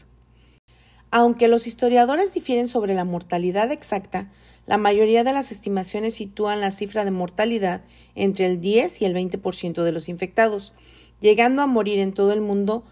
Aunque 1.11 1.49
los 1.49 1.67
historiadores 1.67 2.33
difieren 2.33 2.69
sobre 2.69 2.95
la 2.95 3.05
mortalidad 3.05 3.73
exacta, 3.73 4.31
la 4.67 4.79
mayoría 4.79 5.25
de 5.25 5.33
las 5.33 5.51
estimaciones 5.51 6.15
sitúan 6.15 6.61
la 6.61 6.71
cifra 6.71 7.05
de 7.05 7.11
mortalidad 7.11 7.83
entre 8.15 8.47
el 8.47 8.61
10 8.61 9.03
y 9.03 9.05
el 9.05 9.15
20% 9.15 9.83
de 9.83 9.93
los 9.93 10.09
infectados, 10.09 10.73
llegando 11.21 11.63
a 11.63 11.67
morir 11.67 11.99
en 11.99 12.13
todo 12.13 12.33
el 12.33 12.41
mundo 12.41 12.85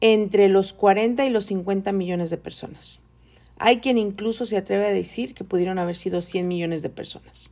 entre 0.00 0.48
los 0.48 0.74
40 0.74 1.24
y 1.24 1.30
los 1.30 1.46
50 1.46 1.92
millones 1.92 2.28
de 2.28 2.36
personas. 2.36 3.00
Hay 3.58 3.78
quien 3.78 3.98
incluso 3.98 4.46
se 4.46 4.56
atreve 4.56 4.86
a 4.86 4.92
decir 4.92 5.34
que 5.34 5.44
pudieron 5.44 5.78
haber 5.78 5.96
sido 5.96 6.20
100 6.20 6.46
millones 6.46 6.82
de 6.82 6.90
personas. 6.90 7.50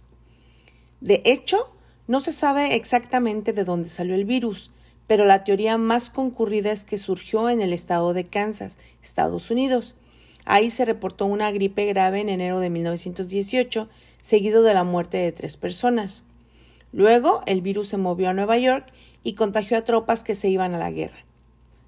De 1.01 1.23
hecho, 1.25 1.75
no 2.07 2.21
se 2.21 2.33
sabe 2.33 2.75
exactamente 2.75 3.53
de 3.53 3.65
dónde 3.65 3.89
salió 3.89 4.15
el 4.15 4.25
virus, 4.25 4.71
pero 5.07 5.25
la 5.25 5.45
teoría 5.45 5.79
más 5.79 6.11
concurrida 6.11 6.73
es 6.73 6.85
que 6.85 6.99
surgió 6.99 7.49
en 7.49 7.61
el 7.61 7.73
estado 7.73 8.13
de 8.13 8.25
Kansas, 8.25 8.79
Estados 9.03 9.51
Unidos. 9.51 9.97
Ahí 10.45 10.71
se 10.71 10.85
reportó 10.85 11.27
una 11.27 11.51
gripe 11.51 11.87
grave 11.87 12.21
en 12.21 12.29
enero 12.29 12.61
de 12.61 12.71
1918, 12.71 13.89
seguido 14.23 14.63
de 14.63 14.75
la 14.75 14.85
muerte 14.85 15.19
de 15.19 15.33
tres 15.33 15.57
personas. 15.57 16.23
Luego, 16.93 17.43
el 17.47 17.61
virus 17.61 17.89
se 17.89 17.97
movió 17.97 18.29
a 18.29 18.35
Nueva 18.35 18.59
York 18.59 18.87
y 19.23 19.35
contagió 19.35 19.77
a 19.79 19.85
tropas 19.85 20.23
que 20.23 20.35
se 20.35 20.49
iban 20.49 20.75
a 20.75 20.79
la 20.79 20.91
guerra. 20.91 21.25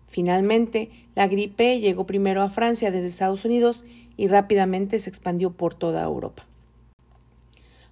Finalmente, 0.08 0.90
la 1.14 1.28
gripe 1.28 1.80
llegó 1.80 2.06
primero 2.06 2.42
a 2.42 2.50
Francia 2.50 2.90
desde 2.90 3.08
Estados 3.08 3.44
Unidos 3.44 3.84
y 4.16 4.28
rápidamente 4.28 4.98
se 4.98 5.10
expandió 5.10 5.50
por 5.50 5.74
toda 5.74 6.02
Europa. 6.02 6.44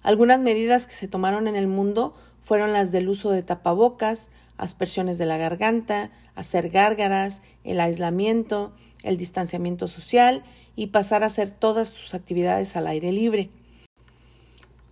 Algunas 0.01 0.41
medidas 0.41 0.87
que 0.87 0.93
se 0.93 1.07
tomaron 1.07 1.47
en 1.47 1.55
el 1.55 1.67
mundo 1.67 2.13
fueron 2.39 2.73
las 2.73 2.91
del 2.91 3.09
uso 3.09 3.31
de 3.31 3.41
tapabocas, 3.41 4.29
aspersiones 4.57 5.17
de 5.17 5.25
la 5.25 5.37
garganta, 5.37 6.11
hacer 6.35 6.69
gárgaras, 6.69 7.41
el 7.63 7.79
aislamiento, 7.79 8.73
el 9.03 9.17
distanciamiento 9.17 9.87
social 9.87 10.43
y 10.75 10.87
pasar 10.87 11.23
a 11.23 11.27
hacer 11.27 11.51
todas 11.51 11.89
sus 11.89 12.13
actividades 12.13 12.75
al 12.75 12.87
aire 12.87 13.11
libre. 13.11 13.49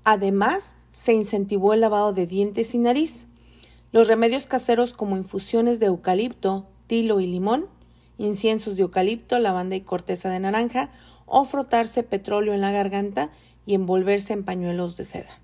Además, 0.03 0.77
se 0.91 1.13
incentivó 1.13 1.73
el 1.73 1.81
lavado 1.81 2.13
de 2.13 2.27
dientes 2.27 2.73
y 2.73 2.77
nariz. 2.77 3.25
Los 3.91 4.07
remedios 4.07 4.47
caseros 4.47 4.93
como 4.93 5.17
infusiones 5.17 5.79
de 5.79 5.87
eucalipto, 5.87 6.67
tilo 6.87 7.19
y 7.19 7.27
limón, 7.27 7.67
inciensos 8.17 8.75
de 8.75 8.83
eucalipto, 8.83 9.39
lavanda 9.39 9.75
y 9.75 9.81
corteza 9.81 10.29
de 10.29 10.39
naranja, 10.39 10.91
o 11.33 11.45
frotarse 11.45 12.03
petróleo 12.03 12.53
en 12.53 12.61
la 12.61 12.69
garganta 12.69 13.31
y 13.65 13.73
envolverse 13.73 14.33
en 14.33 14.43
pañuelos 14.43 14.97
de 14.97 15.03
seda. 15.03 15.39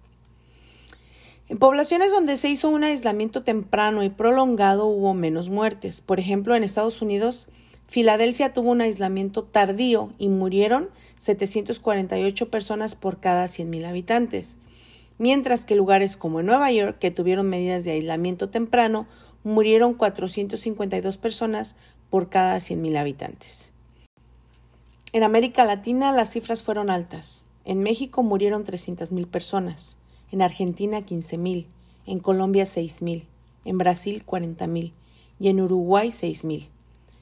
En 1.48 1.58
poblaciones 1.58 2.12
donde 2.12 2.38
se 2.38 2.48
hizo 2.48 2.69
un 2.69 2.84
aislamiento 2.84 3.41
temprano 3.41 4.03
y 4.03 4.10
prolongado 4.10 4.86
hubo 4.86 5.15
menos 5.15 5.50
muertes. 5.50 6.01
Por 6.01 6.19
ejemplo, 6.19 6.55
en 6.55 6.63
Estados 6.63 7.01
Unidos, 7.01 7.48
Filadelfia 7.88 8.51
tuvo 8.51 8.69
un 8.69 8.81
aislamiento 8.81 9.46
tardío 9.46 10.13
y 10.19 10.29
murieron 10.29 10.91
748 11.17 12.51
personas 12.51 12.93
por 12.93 13.19
cada 13.19 13.46
100.000 13.46 13.88
habitantes, 13.88 14.60
mientras 15.17 15.65
que 15.65 15.74
lugares 15.74 16.17
como 16.17 16.43
Nueva 16.43 16.72
York, 16.72 17.00
que 17.00 17.10
tuvieron 17.10 17.50
medidas 17.50 17.84
de 17.84 17.93
aislamiento 17.93 18.50
temprano, 18.50 19.08
murieron 19.43 19.96
452 19.96 21.17
personas 21.17 21.75
por 22.12 22.29
cada 22.29 22.58
100.000 22.58 22.96
habitantes. 22.96 23.72
En 25.11 25.23
América 25.23 25.65
Latina 25.65 26.11
las 26.11 26.29
cifras 26.29 26.61
fueron 26.61 26.91
altas. 26.91 27.43
En 27.65 27.81
México 27.81 28.21
murieron 28.21 28.63
300.000 28.63 29.25
personas, 29.25 29.97
en 30.31 30.43
Argentina 30.43 30.99
15.000, 30.99 31.65
en 32.05 32.19
Colombia 32.19 32.65
6.000, 32.65 33.25
en 33.65 33.77
Brasil 33.79 34.23
40.000 34.23 34.93
y 35.39 35.47
en 35.49 35.61
Uruguay 35.61 36.09
6.000. 36.09 36.67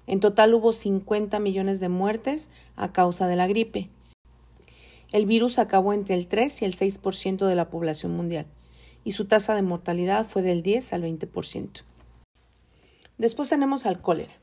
En 0.06 0.20
total 0.20 0.54
hubo 0.54 0.74
50 0.74 1.40
millones 1.40 1.80
de 1.80 1.88
muertes 1.88 2.50
a 2.76 2.92
causa 2.92 3.28
de 3.28 3.38
la 3.38 3.48
gripe. 3.48 3.90
El 5.14 5.26
virus 5.26 5.58
acabó 5.58 5.94
entre 5.94 6.16
el 6.16 6.28
3 6.28 6.62
y 6.64 6.66
el 6.66 6.76
6% 6.76 7.46
de 7.46 7.56
la 7.56 7.70
población 7.70 8.12
mundial 8.16 8.48
y 9.06 9.14
su 9.14 9.24
tasa 9.24 9.56
de 9.56 9.62
mortalidad 9.62 10.28
fue 10.28 10.42
del 10.42 10.62
10 10.62 10.92
al 10.92 11.04
20%. 11.04 11.84
Después 13.18 13.48
tenemos 13.48 13.86
al 13.86 14.02
cólera. 14.02 14.34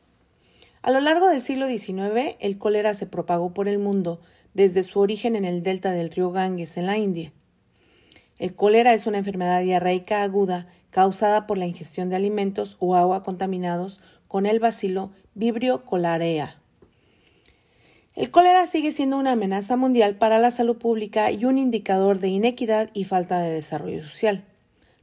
A 0.84 0.90
lo 0.90 1.00
largo 1.00 1.30
del 1.30 1.40
siglo 1.40 1.66
XIX, 1.66 2.36
el 2.40 2.58
cólera 2.58 2.92
se 2.92 3.06
propagó 3.06 3.54
por 3.54 3.68
el 3.68 3.78
mundo 3.78 4.20
desde 4.52 4.82
su 4.82 5.00
origen 5.00 5.34
en 5.34 5.46
el 5.46 5.62
delta 5.62 5.92
del 5.92 6.10
río 6.10 6.30
Ganges, 6.30 6.76
en 6.76 6.84
la 6.84 6.98
India. 6.98 7.32
El 8.38 8.54
cólera 8.54 8.92
es 8.92 9.06
una 9.06 9.16
enfermedad 9.16 9.62
diarreica 9.62 10.22
aguda 10.22 10.66
causada 10.90 11.46
por 11.46 11.56
la 11.56 11.64
ingestión 11.64 12.10
de 12.10 12.16
alimentos 12.16 12.76
o 12.80 12.96
agua 12.96 13.22
contaminados 13.22 14.02
con 14.28 14.44
el 14.44 14.60
bacilo 14.60 15.10
Vibrio 15.32 15.82
cholerae. 15.88 16.52
El 18.14 18.30
cólera 18.30 18.66
sigue 18.66 18.92
siendo 18.92 19.16
una 19.16 19.32
amenaza 19.32 19.78
mundial 19.78 20.16
para 20.16 20.38
la 20.38 20.50
salud 20.50 20.76
pública 20.76 21.30
y 21.30 21.46
un 21.46 21.56
indicador 21.56 22.18
de 22.18 22.28
inequidad 22.28 22.90
y 22.92 23.04
falta 23.04 23.38
de 23.38 23.54
desarrollo 23.54 24.02
social. 24.02 24.44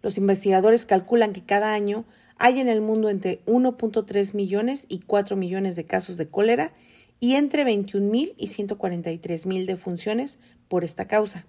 Los 0.03 0.19
investigadores 0.19 0.85
calculan 0.85 1.33
que 1.33 1.43
cada 1.43 1.73
año 1.73 2.05
hay 2.43 2.60
en 2.60 2.69
el 2.69 2.81
mundo 2.81 3.12
entre 3.12 3.45
1.3 3.45 4.33
millones 4.33 4.88
y 4.89 5.01
4 5.01 5.36
millones 5.36 5.75
de 5.75 5.86
casos 5.86 6.17
de 6.17 6.27
cólera 6.27 6.74
y 7.19 7.36
entre 7.36 7.63
21.000 7.63 8.33
y 8.36 8.48
143.000 8.48 9.65
defunciones 9.67 10.39
por 10.67 10.83
esta 10.83 11.07
causa. 11.07 11.45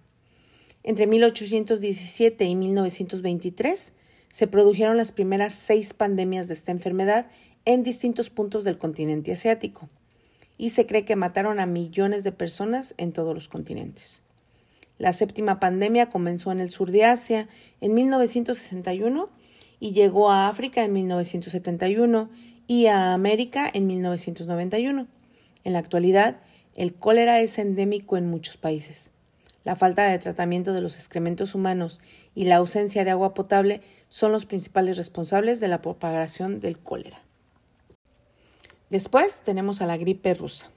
Entre 0.83 1.07
1817 1.07 2.45
y 2.45 2.55
1923 2.55 3.95
se 4.29 4.47
produjeron 4.47 4.99
las 4.99 5.13
primeras 5.13 5.55
seis 5.55 5.95
pandemias 5.95 6.47
de 6.47 6.55
esta 6.55 6.73
enfermedad 6.73 7.27
en 7.65 7.85
distintos 7.85 8.29
puntos 8.29 8.63
del 8.63 8.77
continente 8.77 9.33
asiático 9.33 9.89
y 10.59 10.71
se 10.71 10.85
cree 10.85 11.07
que 11.07 11.17
mataron 11.17 11.59
a 11.59 11.65
millones 11.65 12.23
de 12.23 12.33
personas 12.33 12.95
en 12.99 13.13
todos 13.13 13.35
los 13.35 13.49
continentes. 13.49 14.23
La 14.99 15.15
séptima 15.15 15.59
pandemia 15.59 16.11
comenzó 16.11 16.53
en 16.53 16.61
el 16.61 16.69
sur 16.69 16.91
de 16.91 17.07
Asia 17.07 17.49
en 17.81 17.95
1961 17.95 19.31
y 19.83 19.91
llegó 19.95 20.31
a 20.31 20.47
África 20.47 20.85
en 20.85 20.93
1971 20.93 22.31
y 22.69 22.87
a 22.87 23.15
América 23.15 23.69
en 23.75 23.89
1991. 23.89 25.09
En 25.65 25.73
la 25.73 25.81
actualidad, 25.81 26.37
el 26.77 26.95
cólera 26.95 27.41
es 27.41 27.59
endémico 27.59 28.17
en 28.17 28.31
muchos 28.31 28.57
países. 28.57 29.11
La 29.65 29.75
falta 29.75 30.05
de 30.05 30.21
tratamiento 30.21 30.73
de 30.73 30.83
los 30.83 30.95
excrementos 30.95 31.57
humanos 31.57 32.01
y 32.33 32.45
la 32.45 32.57
ausencia 32.57 33.05
de 33.05 33.11
agua 33.11 33.35
potable 33.35 33.81
son 34.07 34.31
los 34.31 34.47
principales 34.47 34.97
responsables 34.97 35.59
de 35.59 35.67
la 35.67 35.83
propagación 35.83 36.61
del 36.61 36.79
cólera. 36.79 37.21
Después 38.89 39.41
tenemos 39.45 39.83
a 39.83 39.87
la 39.87 39.97
gripe 39.97 40.33
rusa. 40.35 40.71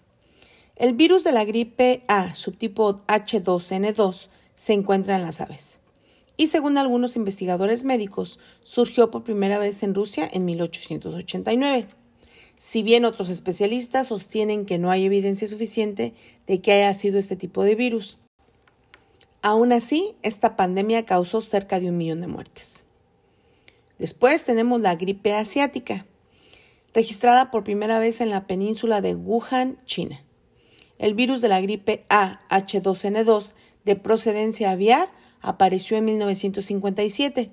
El 0.77 0.93
virus 0.93 1.23
de 1.23 1.31
la 1.31 1.45
gripe 1.45 2.05
A, 2.07 2.33
subtipo 2.33 3.05
H2N2, 3.05 4.29
se 4.55 4.73
encuentra 4.73 5.15
en 5.15 5.21
las 5.21 5.41
aves 5.41 5.77
y 6.37 6.47
según 6.47 6.77
algunos 6.77 7.15
investigadores 7.15 7.83
médicos, 7.83 8.39
surgió 8.63 9.11
por 9.11 9.23
primera 9.23 9.57
vez 9.57 9.83
en 9.83 9.95
Rusia 9.95 10.29
en 10.31 10.45
1889. 10.45 11.87
Si 12.57 12.83
bien 12.83 13.05
otros 13.05 13.29
especialistas 13.29 14.07
sostienen 14.07 14.65
que 14.65 14.77
no 14.77 14.91
hay 14.91 15.05
evidencia 15.05 15.47
suficiente 15.47 16.13
de 16.47 16.61
que 16.61 16.73
haya 16.73 16.93
sido 16.93 17.19
este 17.19 17.35
tipo 17.35 17.63
de 17.63 17.75
virus. 17.75 18.17
Aún 19.41 19.71
así, 19.71 20.15
esta 20.23 20.55
pandemia 20.55 21.05
causó 21.05 21.41
cerca 21.41 21.79
de 21.79 21.89
un 21.89 21.97
millón 21.97 22.21
de 22.21 22.27
muertes. 22.27 22.83
Después 23.99 24.43
tenemos 24.43 24.81
la 24.81 24.95
gripe 24.95 25.33
asiática, 25.33 26.05
registrada 26.93 27.51
por 27.51 27.63
primera 27.63 27.99
vez 27.99 28.19
en 28.21 28.29
la 28.29 28.47
península 28.47 29.01
de 29.01 29.15
Wuhan, 29.15 29.77
China. 29.85 30.21
El 30.97 31.13
virus 31.13 31.41
de 31.41 31.49
la 31.49 31.61
gripe 31.61 32.05
A 32.09 32.41
H2N2 32.49 33.53
de 33.83 33.95
procedencia 33.95 34.71
aviar 34.71 35.09
apareció 35.45 35.97
en 35.97 36.05
1957 36.05 37.51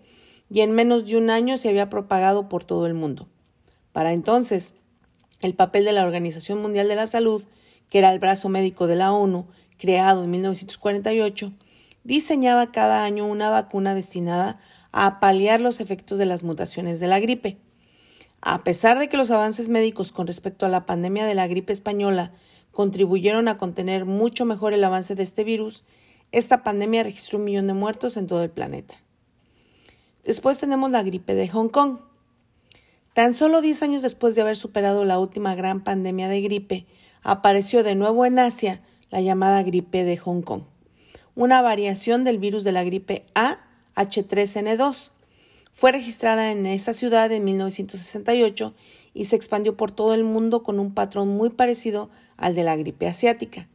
y 0.50 0.61
en 0.61 0.72
menos 0.72 1.07
de 1.07 1.16
un 1.16 1.31
año 1.31 1.59
se 1.59 1.68
había 1.68 1.88
propagado 1.90 2.48
por 2.48 2.64
todo 2.64 2.87
el 2.87 2.94
mundo. 2.94 3.28
Para 3.92 4.12
entonces, 4.12 4.74
el 5.40 5.55
papel 5.55 5.85
de 5.85 5.92
la 5.92 6.05
Organización 6.05 6.61
Mundial 6.61 6.88
de 6.88 6.96
la 6.96 7.07
Salud, 7.07 7.44
que 7.88 7.98
era 7.98 8.12
el 8.12 8.18
brazo 8.18 8.48
médico 8.48 8.87
de 8.87 8.96
la 8.96 9.12
ONU, 9.12 9.46
creado 9.78 10.24
en 10.24 10.31
1948, 10.31 11.52
diseñaba 12.05 12.72
cada 12.72 13.05
año 13.05 13.26
una 13.26 13.50
vacuna 13.50 13.94
destinada 13.94 14.59
a 14.92 15.20
paliar 15.20 15.61
los 15.61 15.81
efectos 15.81 16.18
de 16.18 16.26
las 16.26 16.42
mutaciones 16.42 17.00
de 17.00 17.09
la 17.09 17.20
gripe. 17.20 17.59
A 18.40 18.64
pesar 18.64 18.98
de 18.98 19.09
que 19.09 19.16
los 19.16 19.31
avances 19.31 19.68
médicos 19.68 20.12
con 20.12 20.26
respecto 20.26 20.66
a 20.66 20.68
la 20.68 20.87
pandemia 20.87 21.26
de 21.26 21.35
la 21.35 21.46
gripe 21.46 21.72
española 21.72 22.33
contribuyeron 22.72 23.48
a 23.48 23.59
contener 23.59 24.05
mucho 24.05 24.44
mejor 24.44 24.72
el 24.72 24.83
avance 24.85 25.14
de 25.14 25.22
este 25.22 25.44
virus, 25.44 25.85
esta 26.32 26.64
pandemia 26.64 27.02
registró 27.02 27.38
un 27.38 27.44
millón 27.44 27.66
de 27.66 27.74
muertos 27.74 28.16
en 28.16 28.26
todo 28.26 28.42
el 28.42 28.50
planeta. 28.50 28.96
Después 30.24 30.58
tenemos 30.58 30.90
la 30.90 31.02
gripe 31.02 31.34
de 31.34 31.48
Hong 31.48 31.68
Kong. 31.68 31.98
Tan 33.12 33.34
solo 33.34 33.60
10 33.60 33.82
años 33.82 34.02
después 34.02 34.34
de 34.34 34.40
haber 34.40 34.56
superado 34.56 35.04
la 35.04 35.18
última 35.18 35.54
gran 35.54 35.84
pandemia 35.84 36.28
de 36.28 36.40
gripe, 36.40 36.86
apareció 37.22 37.82
de 37.82 37.94
nuevo 37.94 38.24
en 38.24 38.38
Asia 38.38 38.82
la 39.10 39.20
llamada 39.20 39.62
gripe 39.62 40.04
de 40.04 40.16
Hong 40.16 40.40
Kong, 40.40 40.62
una 41.34 41.60
variación 41.60 42.24
del 42.24 42.38
virus 42.38 42.64
de 42.64 42.72
la 42.72 42.82
gripe 42.82 43.26
A 43.34 43.58
H3N2. 43.94 45.10
Fue 45.74 45.92
registrada 45.92 46.50
en 46.50 46.64
esa 46.64 46.94
ciudad 46.94 47.30
en 47.30 47.44
1968 47.44 48.74
y 49.12 49.26
se 49.26 49.36
expandió 49.36 49.76
por 49.76 49.90
todo 49.90 50.14
el 50.14 50.24
mundo 50.24 50.62
con 50.62 50.80
un 50.80 50.94
patrón 50.94 51.28
muy 51.28 51.50
parecido 51.50 52.08
al 52.38 52.54
de 52.54 52.64
la 52.64 52.76
gripe 52.76 53.06
asiática. 53.06 53.68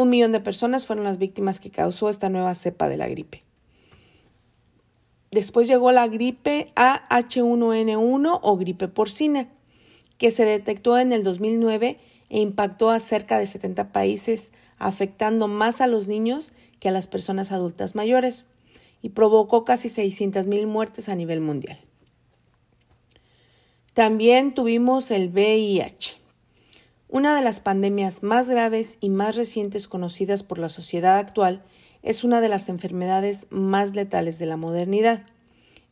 Un 0.00 0.08
millón 0.08 0.32
de 0.32 0.40
personas 0.40 0.86
fueron 0.86 1.04
las 1.04 1.18
víctimas 1.18 1.60
que 1.60 1.68
causó 1.68 2.08
esta 2.08 2.30
nueva 2.30 2.54
cepa 2.54 2.88
de 2.88 2.96
la 2.96 3.06
gripe. 3.06 3.42
Después 5.30 5.68
llegó 5.68 5.92
la 5.92 6.08
gripe 6.08 6.72
AH1N1 6.74 8.40
o 8.40 8.56
gripe 8.56 8.88
porcina, 8.88 9.50
que 10.16 10.30
se 10.30 10.46
detectó 10.46 10.98
en 10.98 11.12
el 11.12 11.22
2009 11.22 11.98
e 12.30 12.40
impactó 12.40 12.88
a 12.88 12.98
cerca 12.98 13.38
de 13.38 13.44
70 13.44 13.92
países, 13.92 14.52
afectando 14.78 15.48
más 15.48 15.82
a 15.82 15.86
los 15.86 16.08
niños 16.08 16.54
que 16.78 16.88
a 16.88 16.92
las 16.92 17.06
personas 17.06 17.52
adultas 17.52 17.94
mayores, 17.94 18.46
y 19.02 19.10
provocó 19.10 19.66
casi 19.66 19.90
600.000 19.90 20.66
muertes 20.66 21.10
a 21.10 21.14
nivel 21.14 21.42
mundial. 21.42 21.78
También 23.92 24.54
tuvimos 24.54 25.10
el 25.10 25.28
VIH. 25.28 26.20
Una 27.12 27.34
de 27.34 27.42
las 27.42 27.58
pandemias 27.58 28.22
más 28.22 28.48
graves 28.48 28.96
y 29.00 29.10
más 29.10 29.34
recientes 29.34 29.88
conocidas 29.88 30.44
por 30.44 30.60
la 30.60 30.68
sociedad 30.68 31.18
actual 31.18 31.64
es 32.04 32.22
una 32.22 32.40
de 32.40 32.48
las 32.48 32.68
enfermedades 32.68 33.48
más 33.50 33.96
letales 33.96 34.38
de 34.38 34.46
la 34.46 34.56
modernidad, 34.56 35.24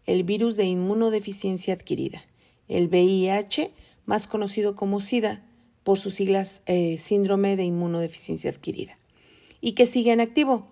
el 0.07 0.23
virus 0.23 0.55
de 0.57 0.67
inmunodeficiencia 0.67 1.75
adquirida, 1.75 2.23
el 2.69 2.87
VIH, 2.87 3.73
más 4.07 4.29
conocido 4.29 4.77
como 4.77 5.01
SIDA, 5.01 5.43
por 5.83 5.99
sus 5.99 6.15
siglas 6.15 6.63
eh, 6.67 6.99
síndrome 6.99 7.57
de 7.57 7.65
inmunodeficiencia 7.65 8.53
adquirida, 8.53 8.97
y 9.61 9.73
que 9.73 9.87
sigue 9.87 10.13
en 10.13 10.21
activo. 10.21 10.69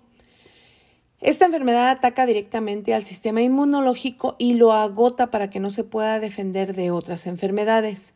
Esta 1.21 1.47
enfermedad 1.47 1.91
ataca 1.91 2.25
directamente 2.25 2.95
al 2.95 3.05
sistema 3.05 3.43
inmunológico 3.43 4.37
y 4.39 4.55
lo 4.55 4.71
agota 4.71 5.33
para 5.33 5.51
que 5.51 5.59
no 5.59 5.71
se 5.71 5.83
pueda 5.83 6.21
defender 6.21 6.73
de 6.77 6.93
otras 6.93 7.27
enfermedades. 7.27 8.15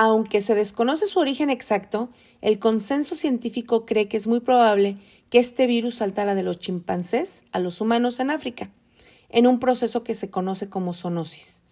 Aunque 0.00 0.42
se 0.42 0.54
desconoce 0.54 1.08
su 1.08 1.18
origen 1.18 1.50
exacto, 1.50 2.08
el 2.40 2.60
consenso 2.60 3.16
científico 3.16 3.84
cree 3.84 4.06
que 4.06 4.16
es 4.16 4.28
muy 4.28 4.38
probable 4.38 4.96
que 5.28 5.40
este 5.40 5.66
virus 5.66 5.96
saltara 5.96 6.36
de 6.36 6.44
los 6.44 6.60
chimpancés 6.60 7.42
a 7.50 7.58
los 7.58 7.80
humanos 7.80 8.20
en 8.20 8.30
África, 8.30 8.70
en 9.28 9.48
un 9.48 9.58
proceso 9.58 10.04
que 10.04 10.14
se 10.14 10.30
conoce 10.30 10.68
como 10.68 10.94
zoonosis. 10.94 11.64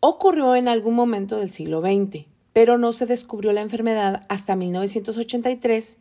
Ocurrió 0.00 0.56
en 0.56 0.68
algún 0.68 0.94
momento 0.94 1.36
del 1.36 1.50
siglo 1.50 1.82
XX, 1.82 2.24
pero 2.54 2.78
no 2.78 2.92
se 2.92 3.04
descubrió 3.04 3.52
la 3.52 3.60
enfermedad 3.60 4.24
hasta 4.30 4.56
1983 4.56 5.98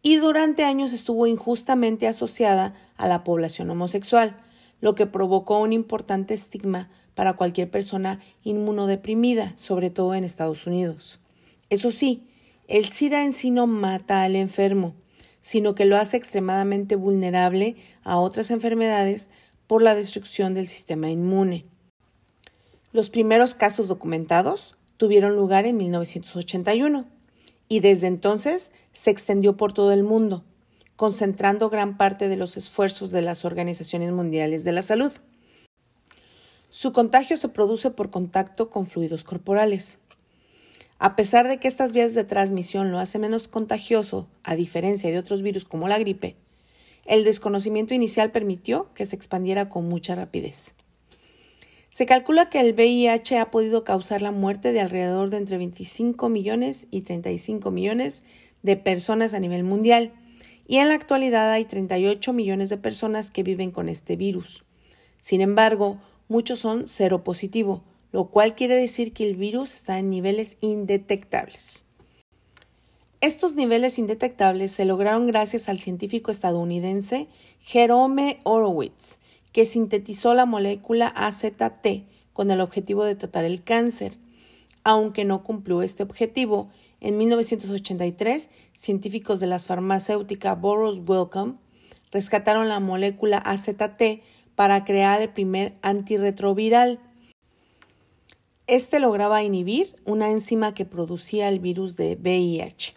y 0.00 0.18
durante 0.18 0.62
años 0.62 0.92
estuvo 0.92 1.26
injustamente 1.26 2.06
asociada 2.06 2.76
a 2.96 3.08
la 3.08 3.24
población 3.24 3.68
homosexual, 3.70 4.36
lo 4.80 4.94
que 4.94 5.06
provocó 5.06 5.58
un 5.58 5.72
importante 5.72 6.34
estigma 6.34 6.90
para 7.14 7.34
cualquier 7.34 7.70
persona 7.70 8.20
inmunodeprimida, 8.44 9.56
sobre 9.56 9.90
todo 9.90 10.14
en 10.14 10.24
Estados 10.24 10.66
Unidos. 10.66 11.20
Eso 11.68 11.90
sí, 11.90 12.26
el 12.68 12.88
SIDA 12.88 13.24
en 13.24 13.32
sí 13.32 13.50
no 13.50 13.66
mata 13.66 14.22
al 14.22 14.36
enfermo, 14.36 14.94
sino 15.40 15.74
que 15.74 15.84
lo 15.84 15.96
hace 15.96 16.16
extremadamente 16.16 16.96
vulnerable 16.96 17.76
a 18.04 18.18
otras 18.18 18.50
enfermedades 18.50 19.30
por 19.66 19.82
la 19.82 19.94
destrucción 19.94 20.54
del 20.54 20.68
sistema 20.68 21.10
inmune. 21.10 21.64
Los 22.92 23.10
primeros 23.10 23.54
casos 23.54 23.86
documentados 23.86 24.76
tuvieron 24.96 25.36
lugar 25.36 25.66
en 25.66 25.76
1981 25.76 27.06
y 27.68 27.80
desde 27.80 28.08
entonces 28.08 28.72
se 28.92 29.10
extendió 29.10 29.56
por 29.56 29.72
todo 29.72 29.92
el 29.92 30.02
mundo, 30.02 30.44
concentrando 31.00 31.70
gran 31.70 31.96
parte 31.96 32.28
de 32.28 32.36
los 32.36 32.58
esfuerzos 32.58 33.10
de 33.10 33.22
las 33.22 33.46
organizaciones 33.46 34.12
mundiales 34.12 34.64
de 34.64 34.72
la 34.72 34.82
salud. 34.82 35.10
Su 36.68 36.92
contagio 36.92 37.38
se 37.38 37.48
produce 37.48 37.90
por 37.90 38.10
contacto 38.10 38.68
con 38.68 38.86
fluidos 38.86 39.24
corporales. 39.24 39.98
A 40.98 41.16
pesar 41.16 41.48
de 41.48 41.56
que 41.56 41.68
estas 41.68 41.92
vías 41.92 42.12
de 42.12 42.24
transmisión 42.24 42.92
lo 42.92 42.98
hacen 42.98 43.22
menos 43.22 43.48
contagioso, 43.48 44.28
a 44.44 44.56
diferencia 44.56 45.10
de 45.10 45.18
otros 45.18 45.40
virus 45.40 45.64
como 45.64 45.88
la 45.88 45.98
gripe, 45.98 46.36
el 47.06 47.24
desconocimiento 47.24 47.94
inicial 47.94 48.30
permitió 48.30 48.92
que 48.92 49.06
se 49.06 49.16
expandiera 49.16 49.70
con 49.70 49.88
mucha 49.88 50.14
rapidez. 50.16 50.74
Se 51.88 52.04
calcula 52.04 52.50
que 52.50 52.60
el 52.60 52.74
VIH 52.74 53.38
ha 53.38 53.50
podido 53.50 53.84
causar 53.84 54.20
la 54.20 54.32
muerte 54.32 54.74
de 54.74 54.82
alrededor 54.82 55.30
de 55.30 55.38
entre 55.38 55.56
25 55.56 56.28
millones 56.28 56.88
y 56.90 57.00
35 57.00 57.70
millones 57.70 58.22
de 58.62 58.76
personas 58.76 59.32
a 59.32 59.40
nivel 59.40 59.64
mundial, 59.64 60.12
y 60.70 60.76
en 60.76 60.88
la 60.88 60.94
actualidad 60.94 61.50
hay 61.50 61.64
38 61.64 62.32
millones 62.32 62.68
de 62.68 62.76
personas 62.76 63.32
que 63.32 63.42
viven 63.42 63.72
con 63.72 63.88
este 63.88 64.14
virus. 64.14 64.62
Sin 65.16 65.40
embargo, 65.40 65.98
muchos 66.28 66.60
son 66.60 66.86
seropositivo, 66.86 67.82
lo 68.12 68.26
cual 68.26 68.54
quiere 68.54 68.76
decir 68.76 69.12
que 69.12 69.28
el 69.28 69.34
virus 69.34 69.74
está 69.74 69.98
en 69.98 70.10
niveles 70.10 70.58
indetectables. 70.60 71.86
Estos 73.20 73.56
niveles 73.56 73.98
indetectables 73.98 74.70
se 74.70 74.84
lograron 74.84 75.26
gracias 75.26 75.68
al 75.68 75.80
científico 75.80 76.30
estadounidense 76.30 77.26
Jerome 77.58 78.38
Horowitz, 78.44 79.18
que 79.50 79.66
sintetizó 79.66 80.34
la 80.34 80.46
molécula 80.46 81.08
AZT 81.08 82.04
con 82.32 82.52
el 82.52 82.60
objetivo 82.60 83.02
de 83.02 83.16
tratar 83.16 83.44
el 83.44 83.64
cáncer. 83.64 84.18
Aunque 84.84 85.24
no 85.24 85.42
cumplió 85.42 85.82
este 85.82 86.04
objetivo, 86.04 86.70
en 87.00 87.16
1983, 87.16 88.50
científicos 88.74 89.40
de 89.40 89.46
las 89.46 89.64
farmacéuticas 89.64 90.60
Burroughs 90.60 91.00
Wellcome 91.06 91.54
rescataron 92.12 92.68
la 92.68 92.78
molécula 92.78 93.38
AZT 93.38 94.22
para 94.54 94.84
crear 94.84 95.22
el 95.22 95.30
primer 95.30 95.78
antirretroviral. 95.80 97.00
Este 98.66 99.00
lograba 99.00 99.42
inhibir 99.42 99.96
una 100.04 100.30
enzima 100.30 100.74
que 100.74 100.84
producía 100.84 101.48
el 101.48 101.58
virus 101.58 101.96
de 101.96 102.16
VIH. 102.16 102.94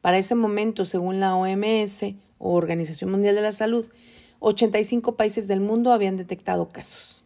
Para 0.00 0.18
ese 0.18 0.34
momento, 0.34 0.84
según 0.84 1.20
la 1.20 1.36
OMS 1.36 2.02
o 2.38 2.52
Organización 2.52 3.10
Mundial 3.12 3.36
de 3.36 3.42
la 3.42 3.52
Salud, 3.52 3.86
85 4.40 5.16
países 5.16 5.46
del 5.46 5.60
mundo 5.60 5.92
habían 5.92 6.16
detectado 6.16 6.68
casos. 6.68 7.24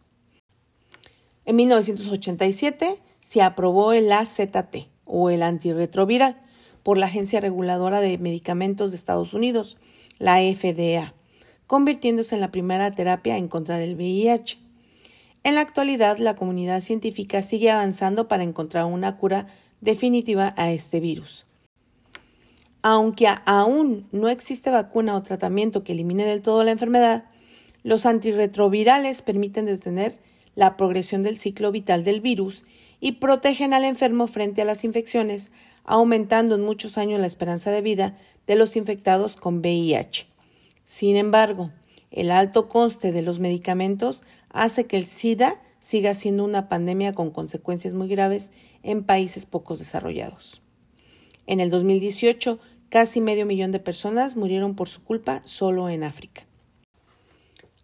En 1.45 1.55
1987 1.55 2.99
se 3.19 3.41
aprobó 3.41 3.93
el 3.93 4.11
AZT 4.11 4.90
o 5.11 5.29
el 5.29 5.43
antirretroviral 5.43 6.37
por 6.83 6.97
la 6.97 7.05
Agencia 7.07 7.39
Reguladora 7.39 8.01
de 8.01 8.17
Medicamentos 8.17 8.91
de 8.91 8.97
Estados 8.97 9.33
Unidos, 9.33 9.77
la 10.17 10.37
FDA, 10.37 11.13
convirtiéndose 11.67 12.35
en 12.35 12.41
la 12.41 12.51
primera 12.51 12.91
terapia 12.95 13.37
en 13.37 13.47
contra 13.47 13.77
del 13.77 13.95
VIH. 13.95 14.57
En 15.43 15.55
la 15.55 15.61
actualidad, 15.61 16.17
la 16.17 16.35
comunidad 16.35 16.81
científica 16.81 17.41
sigue 17.41 17.69
avanzando 17.69 18.27
para 18.27 18.43
encontrar 18.43 18.85
una 18.85 19.17
cura 19.17 19.47
definitiva 19.81 20.53
a 20.57 20.71
este 20.71 20.99
virus. 20.99 21.45
Aunque 22.83 23.27
aún 23.45 24.07
no 24.11 24.29
existe 24.29 24.69
vacuna 24.69 25.15
o 25.15 25.21
tratamiento 25.21 25.83
que 25.83 25.91
elimine 25.91 26.25
del 26.25 26.41
todo 26.41 26.63
la 26.63 26.71
enfermedad, 26.71 27.25
los 27.83 28.05
antirretrovirales 28.05 29.21
permiten 29.21 29.65
detener 29.65 30.19
la 30.55 30.77
progresión 30.77 31.23
del 31.23 31.37
ciclo 31.37 31.71
vital 31.71 32.03
del 32.03 32.21
virus 32.21 32.65
y 33.01 33.13
protegen 33.13 33.73
al 33.73 33.83
enfermo 33.83 34.27
frente 34.27 34.61
a 34.61 34.65
las 34.65 34.85
infecciones, 34.85 35.51
aumentando 35.83 36.55
en 36.55 36.61
muchos 36.61 36.97
años 36.97 37.19
la 37.19 37.27
esperanza 37.27 37.71
de 37.71 37.81
vida 37.81 38.17
de 38.47 38.55
los 38.55 38.77
infectados 38.77 39.35
con 39.35 39.57
VIH. 39.57 40.27
Sin 40.85 41.17
embargo, 41.17 41.71
el 42.09 42.31
alto 42.31 42.69
coste 42.69 43.11
de 43.11 43.21
los 43.21 43.39
medicamentos 43.39 44.23
hace 44.49 44.85
que 44.85 44.95
el 44.97 45.05
SIDA 45.05 45.61
siga 45.79 46.13
siendo 46.13 46.45
una 46.45 46.69
pandemia 46.69 47.11
con 47.11 47.31
consecuencias 47.31 47.93
muy 47.93 48.07
graves 48.07 48.51
en 48.83 49.03
países 49.03 49.45
pocos 49.45 49.79
desarrollados. 49.79 50.61
En 51.45 51.59
el 51.59 51.69
2018, 51.69 52.59
Casi 52.91 53.21
medio 53.21 53.45
millón 53.45 53.71
de 53.71 53.79
personas 53.79 54.35
murieron 54.35 54.75
por 54.75 54.89
su 54.89 55.01
culpa 55.01 55.41
solo 55.45 55.87
en 55.87 56.03
África. 56.03 56.45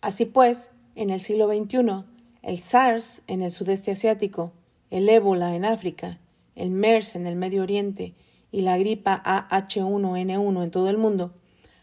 Así 0.02 0.26
pues, 0.26 0.72
en 0.96 1.12
el 1.12 1.22
siglo 1.22 1.48
XXI, 1.48 2.04
el 2.42 2.60
SARS 2.60 3.22
en 3.28 3.42
el 3.42 3.54
sudeste 3.54 3.92
asiático, 3.92 4.52
el 4.90 5.10
ébola 5.10 5.56
en 5.56 5.66
África, 5.66 6.20
el 6.56 6.72
MERS 6.72 7.16
en 7.16 7.28
el 7.28 7.36
Medio 7.36 7.64
Oriente 7.64 8.14
y 8.52 8.62
la 8.62 8.78
gripa 8.78 9.22
AH1N1 9.26 10.64
en 10.64 10.72
todo 10.72 10.90
el 10.90 10.98
mundo 10.98 11.34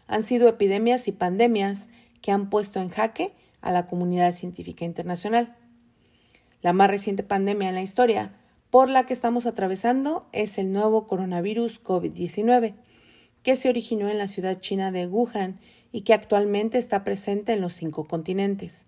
han 0.07 0.23
sido 0.23 0.47
epidemias 0.47 1.07
y 1.07 1.11
pandemias 1.11 1.89
que 2.21 2.31
han 2.31 2.49
puesto 2.49 2.79
en 2.79 2.89
jaque 2.89 3.33
a 3.61 3.71
la 3.71 3.87
comunidad 3.87 4.33
científica 4.33 4.85
internacional. 4.85 5.55
La 6.61 6.73
más 6.73 6.89
reciente 6.89 7.23
pandemia 7.23 7.69
en 7.69 7.75
la 7.75 7.81
historia 7.81 8.33
por 8.69 8.89
la 8.89 9.05
que 9.05 9.13
estamos 9.13 9.45
atravesando 9.45 10.27
es 10.31 10.57
el 10.57 10.73
nuevo 10.73 11.07
coronavirus 11.07 11.83
COVID-19, 11.83 12.73
que 13.43 13.55
se 13.55 13.69
originó 13.69 14.09
en 14.09 14.17
la 14.17 14.27
ciudad 14.27 14.59
china 14.59 14.91
de 14.91 15.07
Wuhan 15.07 15.59
y 15.91 16.01
que 16.01 16.13
actualmente 16.13 16.77
está 16.77 17.03
presente 17.03 17.53
en 17.53 17.61
los 17.61 17.73
cinco 17.73 18.05
continentes. 18.05 18.85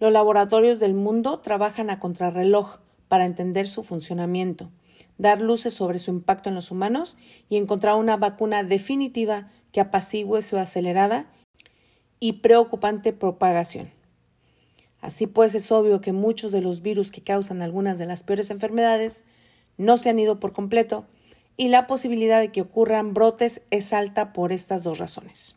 Los 0.00 0.12
laboratorios 0.12 0.80
del 0.80 0.94
mundo 0.94 1.40
trabajan 1.40 1.90
a 1.90 1.98
contrarreloj 1.98 2.78
para 3.08 3.24
entender 3.24 3.68
su 3.68 3.82
funcionamiento, 3.82 4.70
dar 5.18 5.40
luces 5.40 5.74
sobre 5.74 5.98
su 5.98 6.10
impacto 6.10 6.48
en 6.48 6.54
los 6.54 6.70
humanos 6.70 7.16
y 7.48 7.56
encontrar 7.56 7.96
una 7.96 8.16
vacuna 8.16 8.62
definitiva 8.62 9.50
que 9.72 9.80
apacigüe 9.80 10.42
su 10.42 10.58
acelerada 10.58 11.26
y 12.20 12.34
preocupante 12.34 13.12
propagación. 13.12 13.90
Así 15.00 15.26
pues, 15.26 15.54
es 15.54 15.70
obvio 15.70 16.00
que 16.00 16.12
muchos 16.12 16.50
de 16.50 16.62
los 16.62 16.80
virus 16.80 17.10
que 17.10 17.22
causan 17.22 17.60
algunas 17.60 17.98
de 17.98 18.06
las 18.06 18.22
peores 18.22 18.50
enfermedades 18.50 19.24
no 19.76 19.98
se 19.98 20.08
han 20.08 20.18
ido 20.18 20.40
por 20.40 20.52
completo 20.52 21.06
y 21.56 21.68
la 21.68 21.86
posibilidad 21.86 22.40
de 22.40 22.50
que 22.50 22.62
ocurran 22.62 23.14
brotes 23.14 23.60
es 23.70 23.92
alta 23.92 24.32
por 24.32 24.52
estas 24.52 24.82
dos 24.82 24.98
razones. 24.98 25.56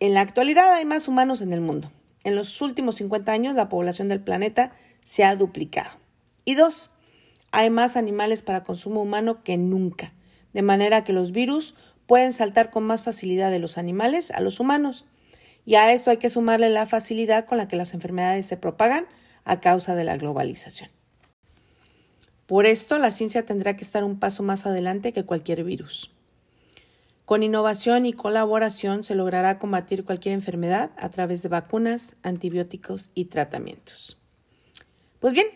En 0.00 0.14
la 0.14 0.22
actualidad 0.22 0.72
hay 0.72 0.84
más 0.84 1.06
humanos 1.06 1.40
en 1.42 1.52
el 1.52 1.60
mundo. 1.60 1.90
En 2.24 2.34
los 2.34 2.60
últimos 2.62 2.96
50 2.96 3.30
años 3.30 3.54
la 3.54 3.68
población 3.68 4.08
del 4.08 4.20
planeta 4.20 4.72
se 5.02 5.24
ha 5.24 5.36
duplicado. 5.36 5.90
Y 6.44 6.54
dos, 6.54 6.90
hay 7.52 7.70
más 7.70 7.96
animales 7.96 8.42
para 8.42 8.64
consumo 8.64 9.02
humano 9.02 9.42
que 9.42 9.56
nunca, 9.56 10.12
de 10.52 10.62
manera 10.62 11.04
que 11.04 11.12
los 11.12 11.32
virus 11.32 11.74
pueden 12.06 12.32
saltar 12.32 12.70
con 12.70 12.84
más 12.84 13.02
facilidad 13.02 13.50
de 13.50 13.58
los 13.58 13.78
animales 13.78 14.30
a 14.30 14.40
los 14.40 14.60
humanos. 14.60 15.06
Y 15.64 15.76
a 15.76 15.92
esto 15.92 16.10
hay 16.10 16.18
que 16.18 16.30
sumarle 16.30 16.68
la 16.70 16.86
facilidad 16.86 17.46
con 17.46 17.58
la 17.58 17.68
que 17.68 17.76
las 17.76 17.94
enfermedades 17.94 18.46
se 18.46 18.56
propagan 18.56 19.06
a 19.44 19.60
causa 19.60 19.94
de 19.94 20.04
la 20.04 20.16
globalización. 20.16 20.90
Por 22.46 22.66
esto, 22.66 22.98
la 22.98 23.10
ciencia 23.10 23.46
tendrá 23.46 23.76
que 23.76 23.84
estar 23.84 24.04
un 24.04 24.18
paso 24.18 24.42
más 24.42 24.66
adelante 24.66 25.12
que 25.14 25.24
cualquier 25.24 25.64
virus. 25.64 26.10
Con 27.24 27.42
innovación 27.42 28.04
y 28.04 28.12
colaboración 28.12 29.02
se 29.02 29.14
logrará 29.14 29.58
combatir 29.58 30.04
cualquier 30.04 30.34
enfermedad 30.34 30.90
a 30.98 31.08
través 31.08 31.42
de 31.42 31.48
vacunas, 31.48 32.16
antibióticos 32.22 33.10
y 33.14 33.26
tratamientos. 33.26 34.18
Pues 35.20 35.32
bien, 35.32 35.46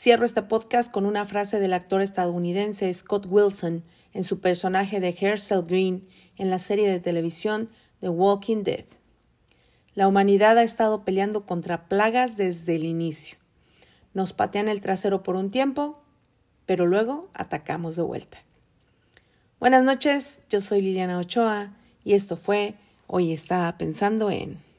cierro 0.00 0.24
este 0.24 0.40
podcast 0.40 0.90
con 0.90 1.04
una 1.04 1.26
frase 1.26 1.60
del 1.60 1.74
actor 1.74 2.00
estadounidense 2.00 2.94
Scott 2.94 3.26
Wilson 3.28 3.84
en 4.14 4.24
su 4.24 4.40
personaje 4.40 4.98
de 4.98 5.14
Herschel 5.20 5.62
Green 5.62 6.08
en 6.38 6.48
la 6.48 6.58
serie 6.58 6.90
de 6.90 7.00
televisión 7.00 7.68
The 8.00 8.08
Walking 8.08 8.62
Dead. 8.62 8.86
La 9.92 10.08
humanidad 10.08 10.56
ha 10.56 10.62
estado 10.62 11.04
peleando 11.04 11.44
contra 11.44 11.86
plagas 11.86 12.38
desde 12.38 12.76
el 12.76 12.86
inicio. 12.86 13.36
Nos 14.14 14.32
patean 14.32 14.70
el 14.70 14.80
trasero 14.80 15.22
por 15.22 15.36
un 15.36 15.50
tiempo, 15.50 16.02
pero 16.64 16.86
luego 16.86 17.28
atacamos 17.34 17.94
de 17.96 18.02
vuelta. 18.02 18.38
Buenas 19.58 19.82
noches, 19.84 20.38
yo 20.48 20.62
soy 20.62 20.80
Liliana 20.80 21.18
Ochoa 21.18 21.76
y 22.04 22.14
esto 22.14 22.38
fue 22.38 22.74
Hoy 23.06 23.34
estaba 23.34 23.76
pensando 23.76 24.30
en... 24.30 24.69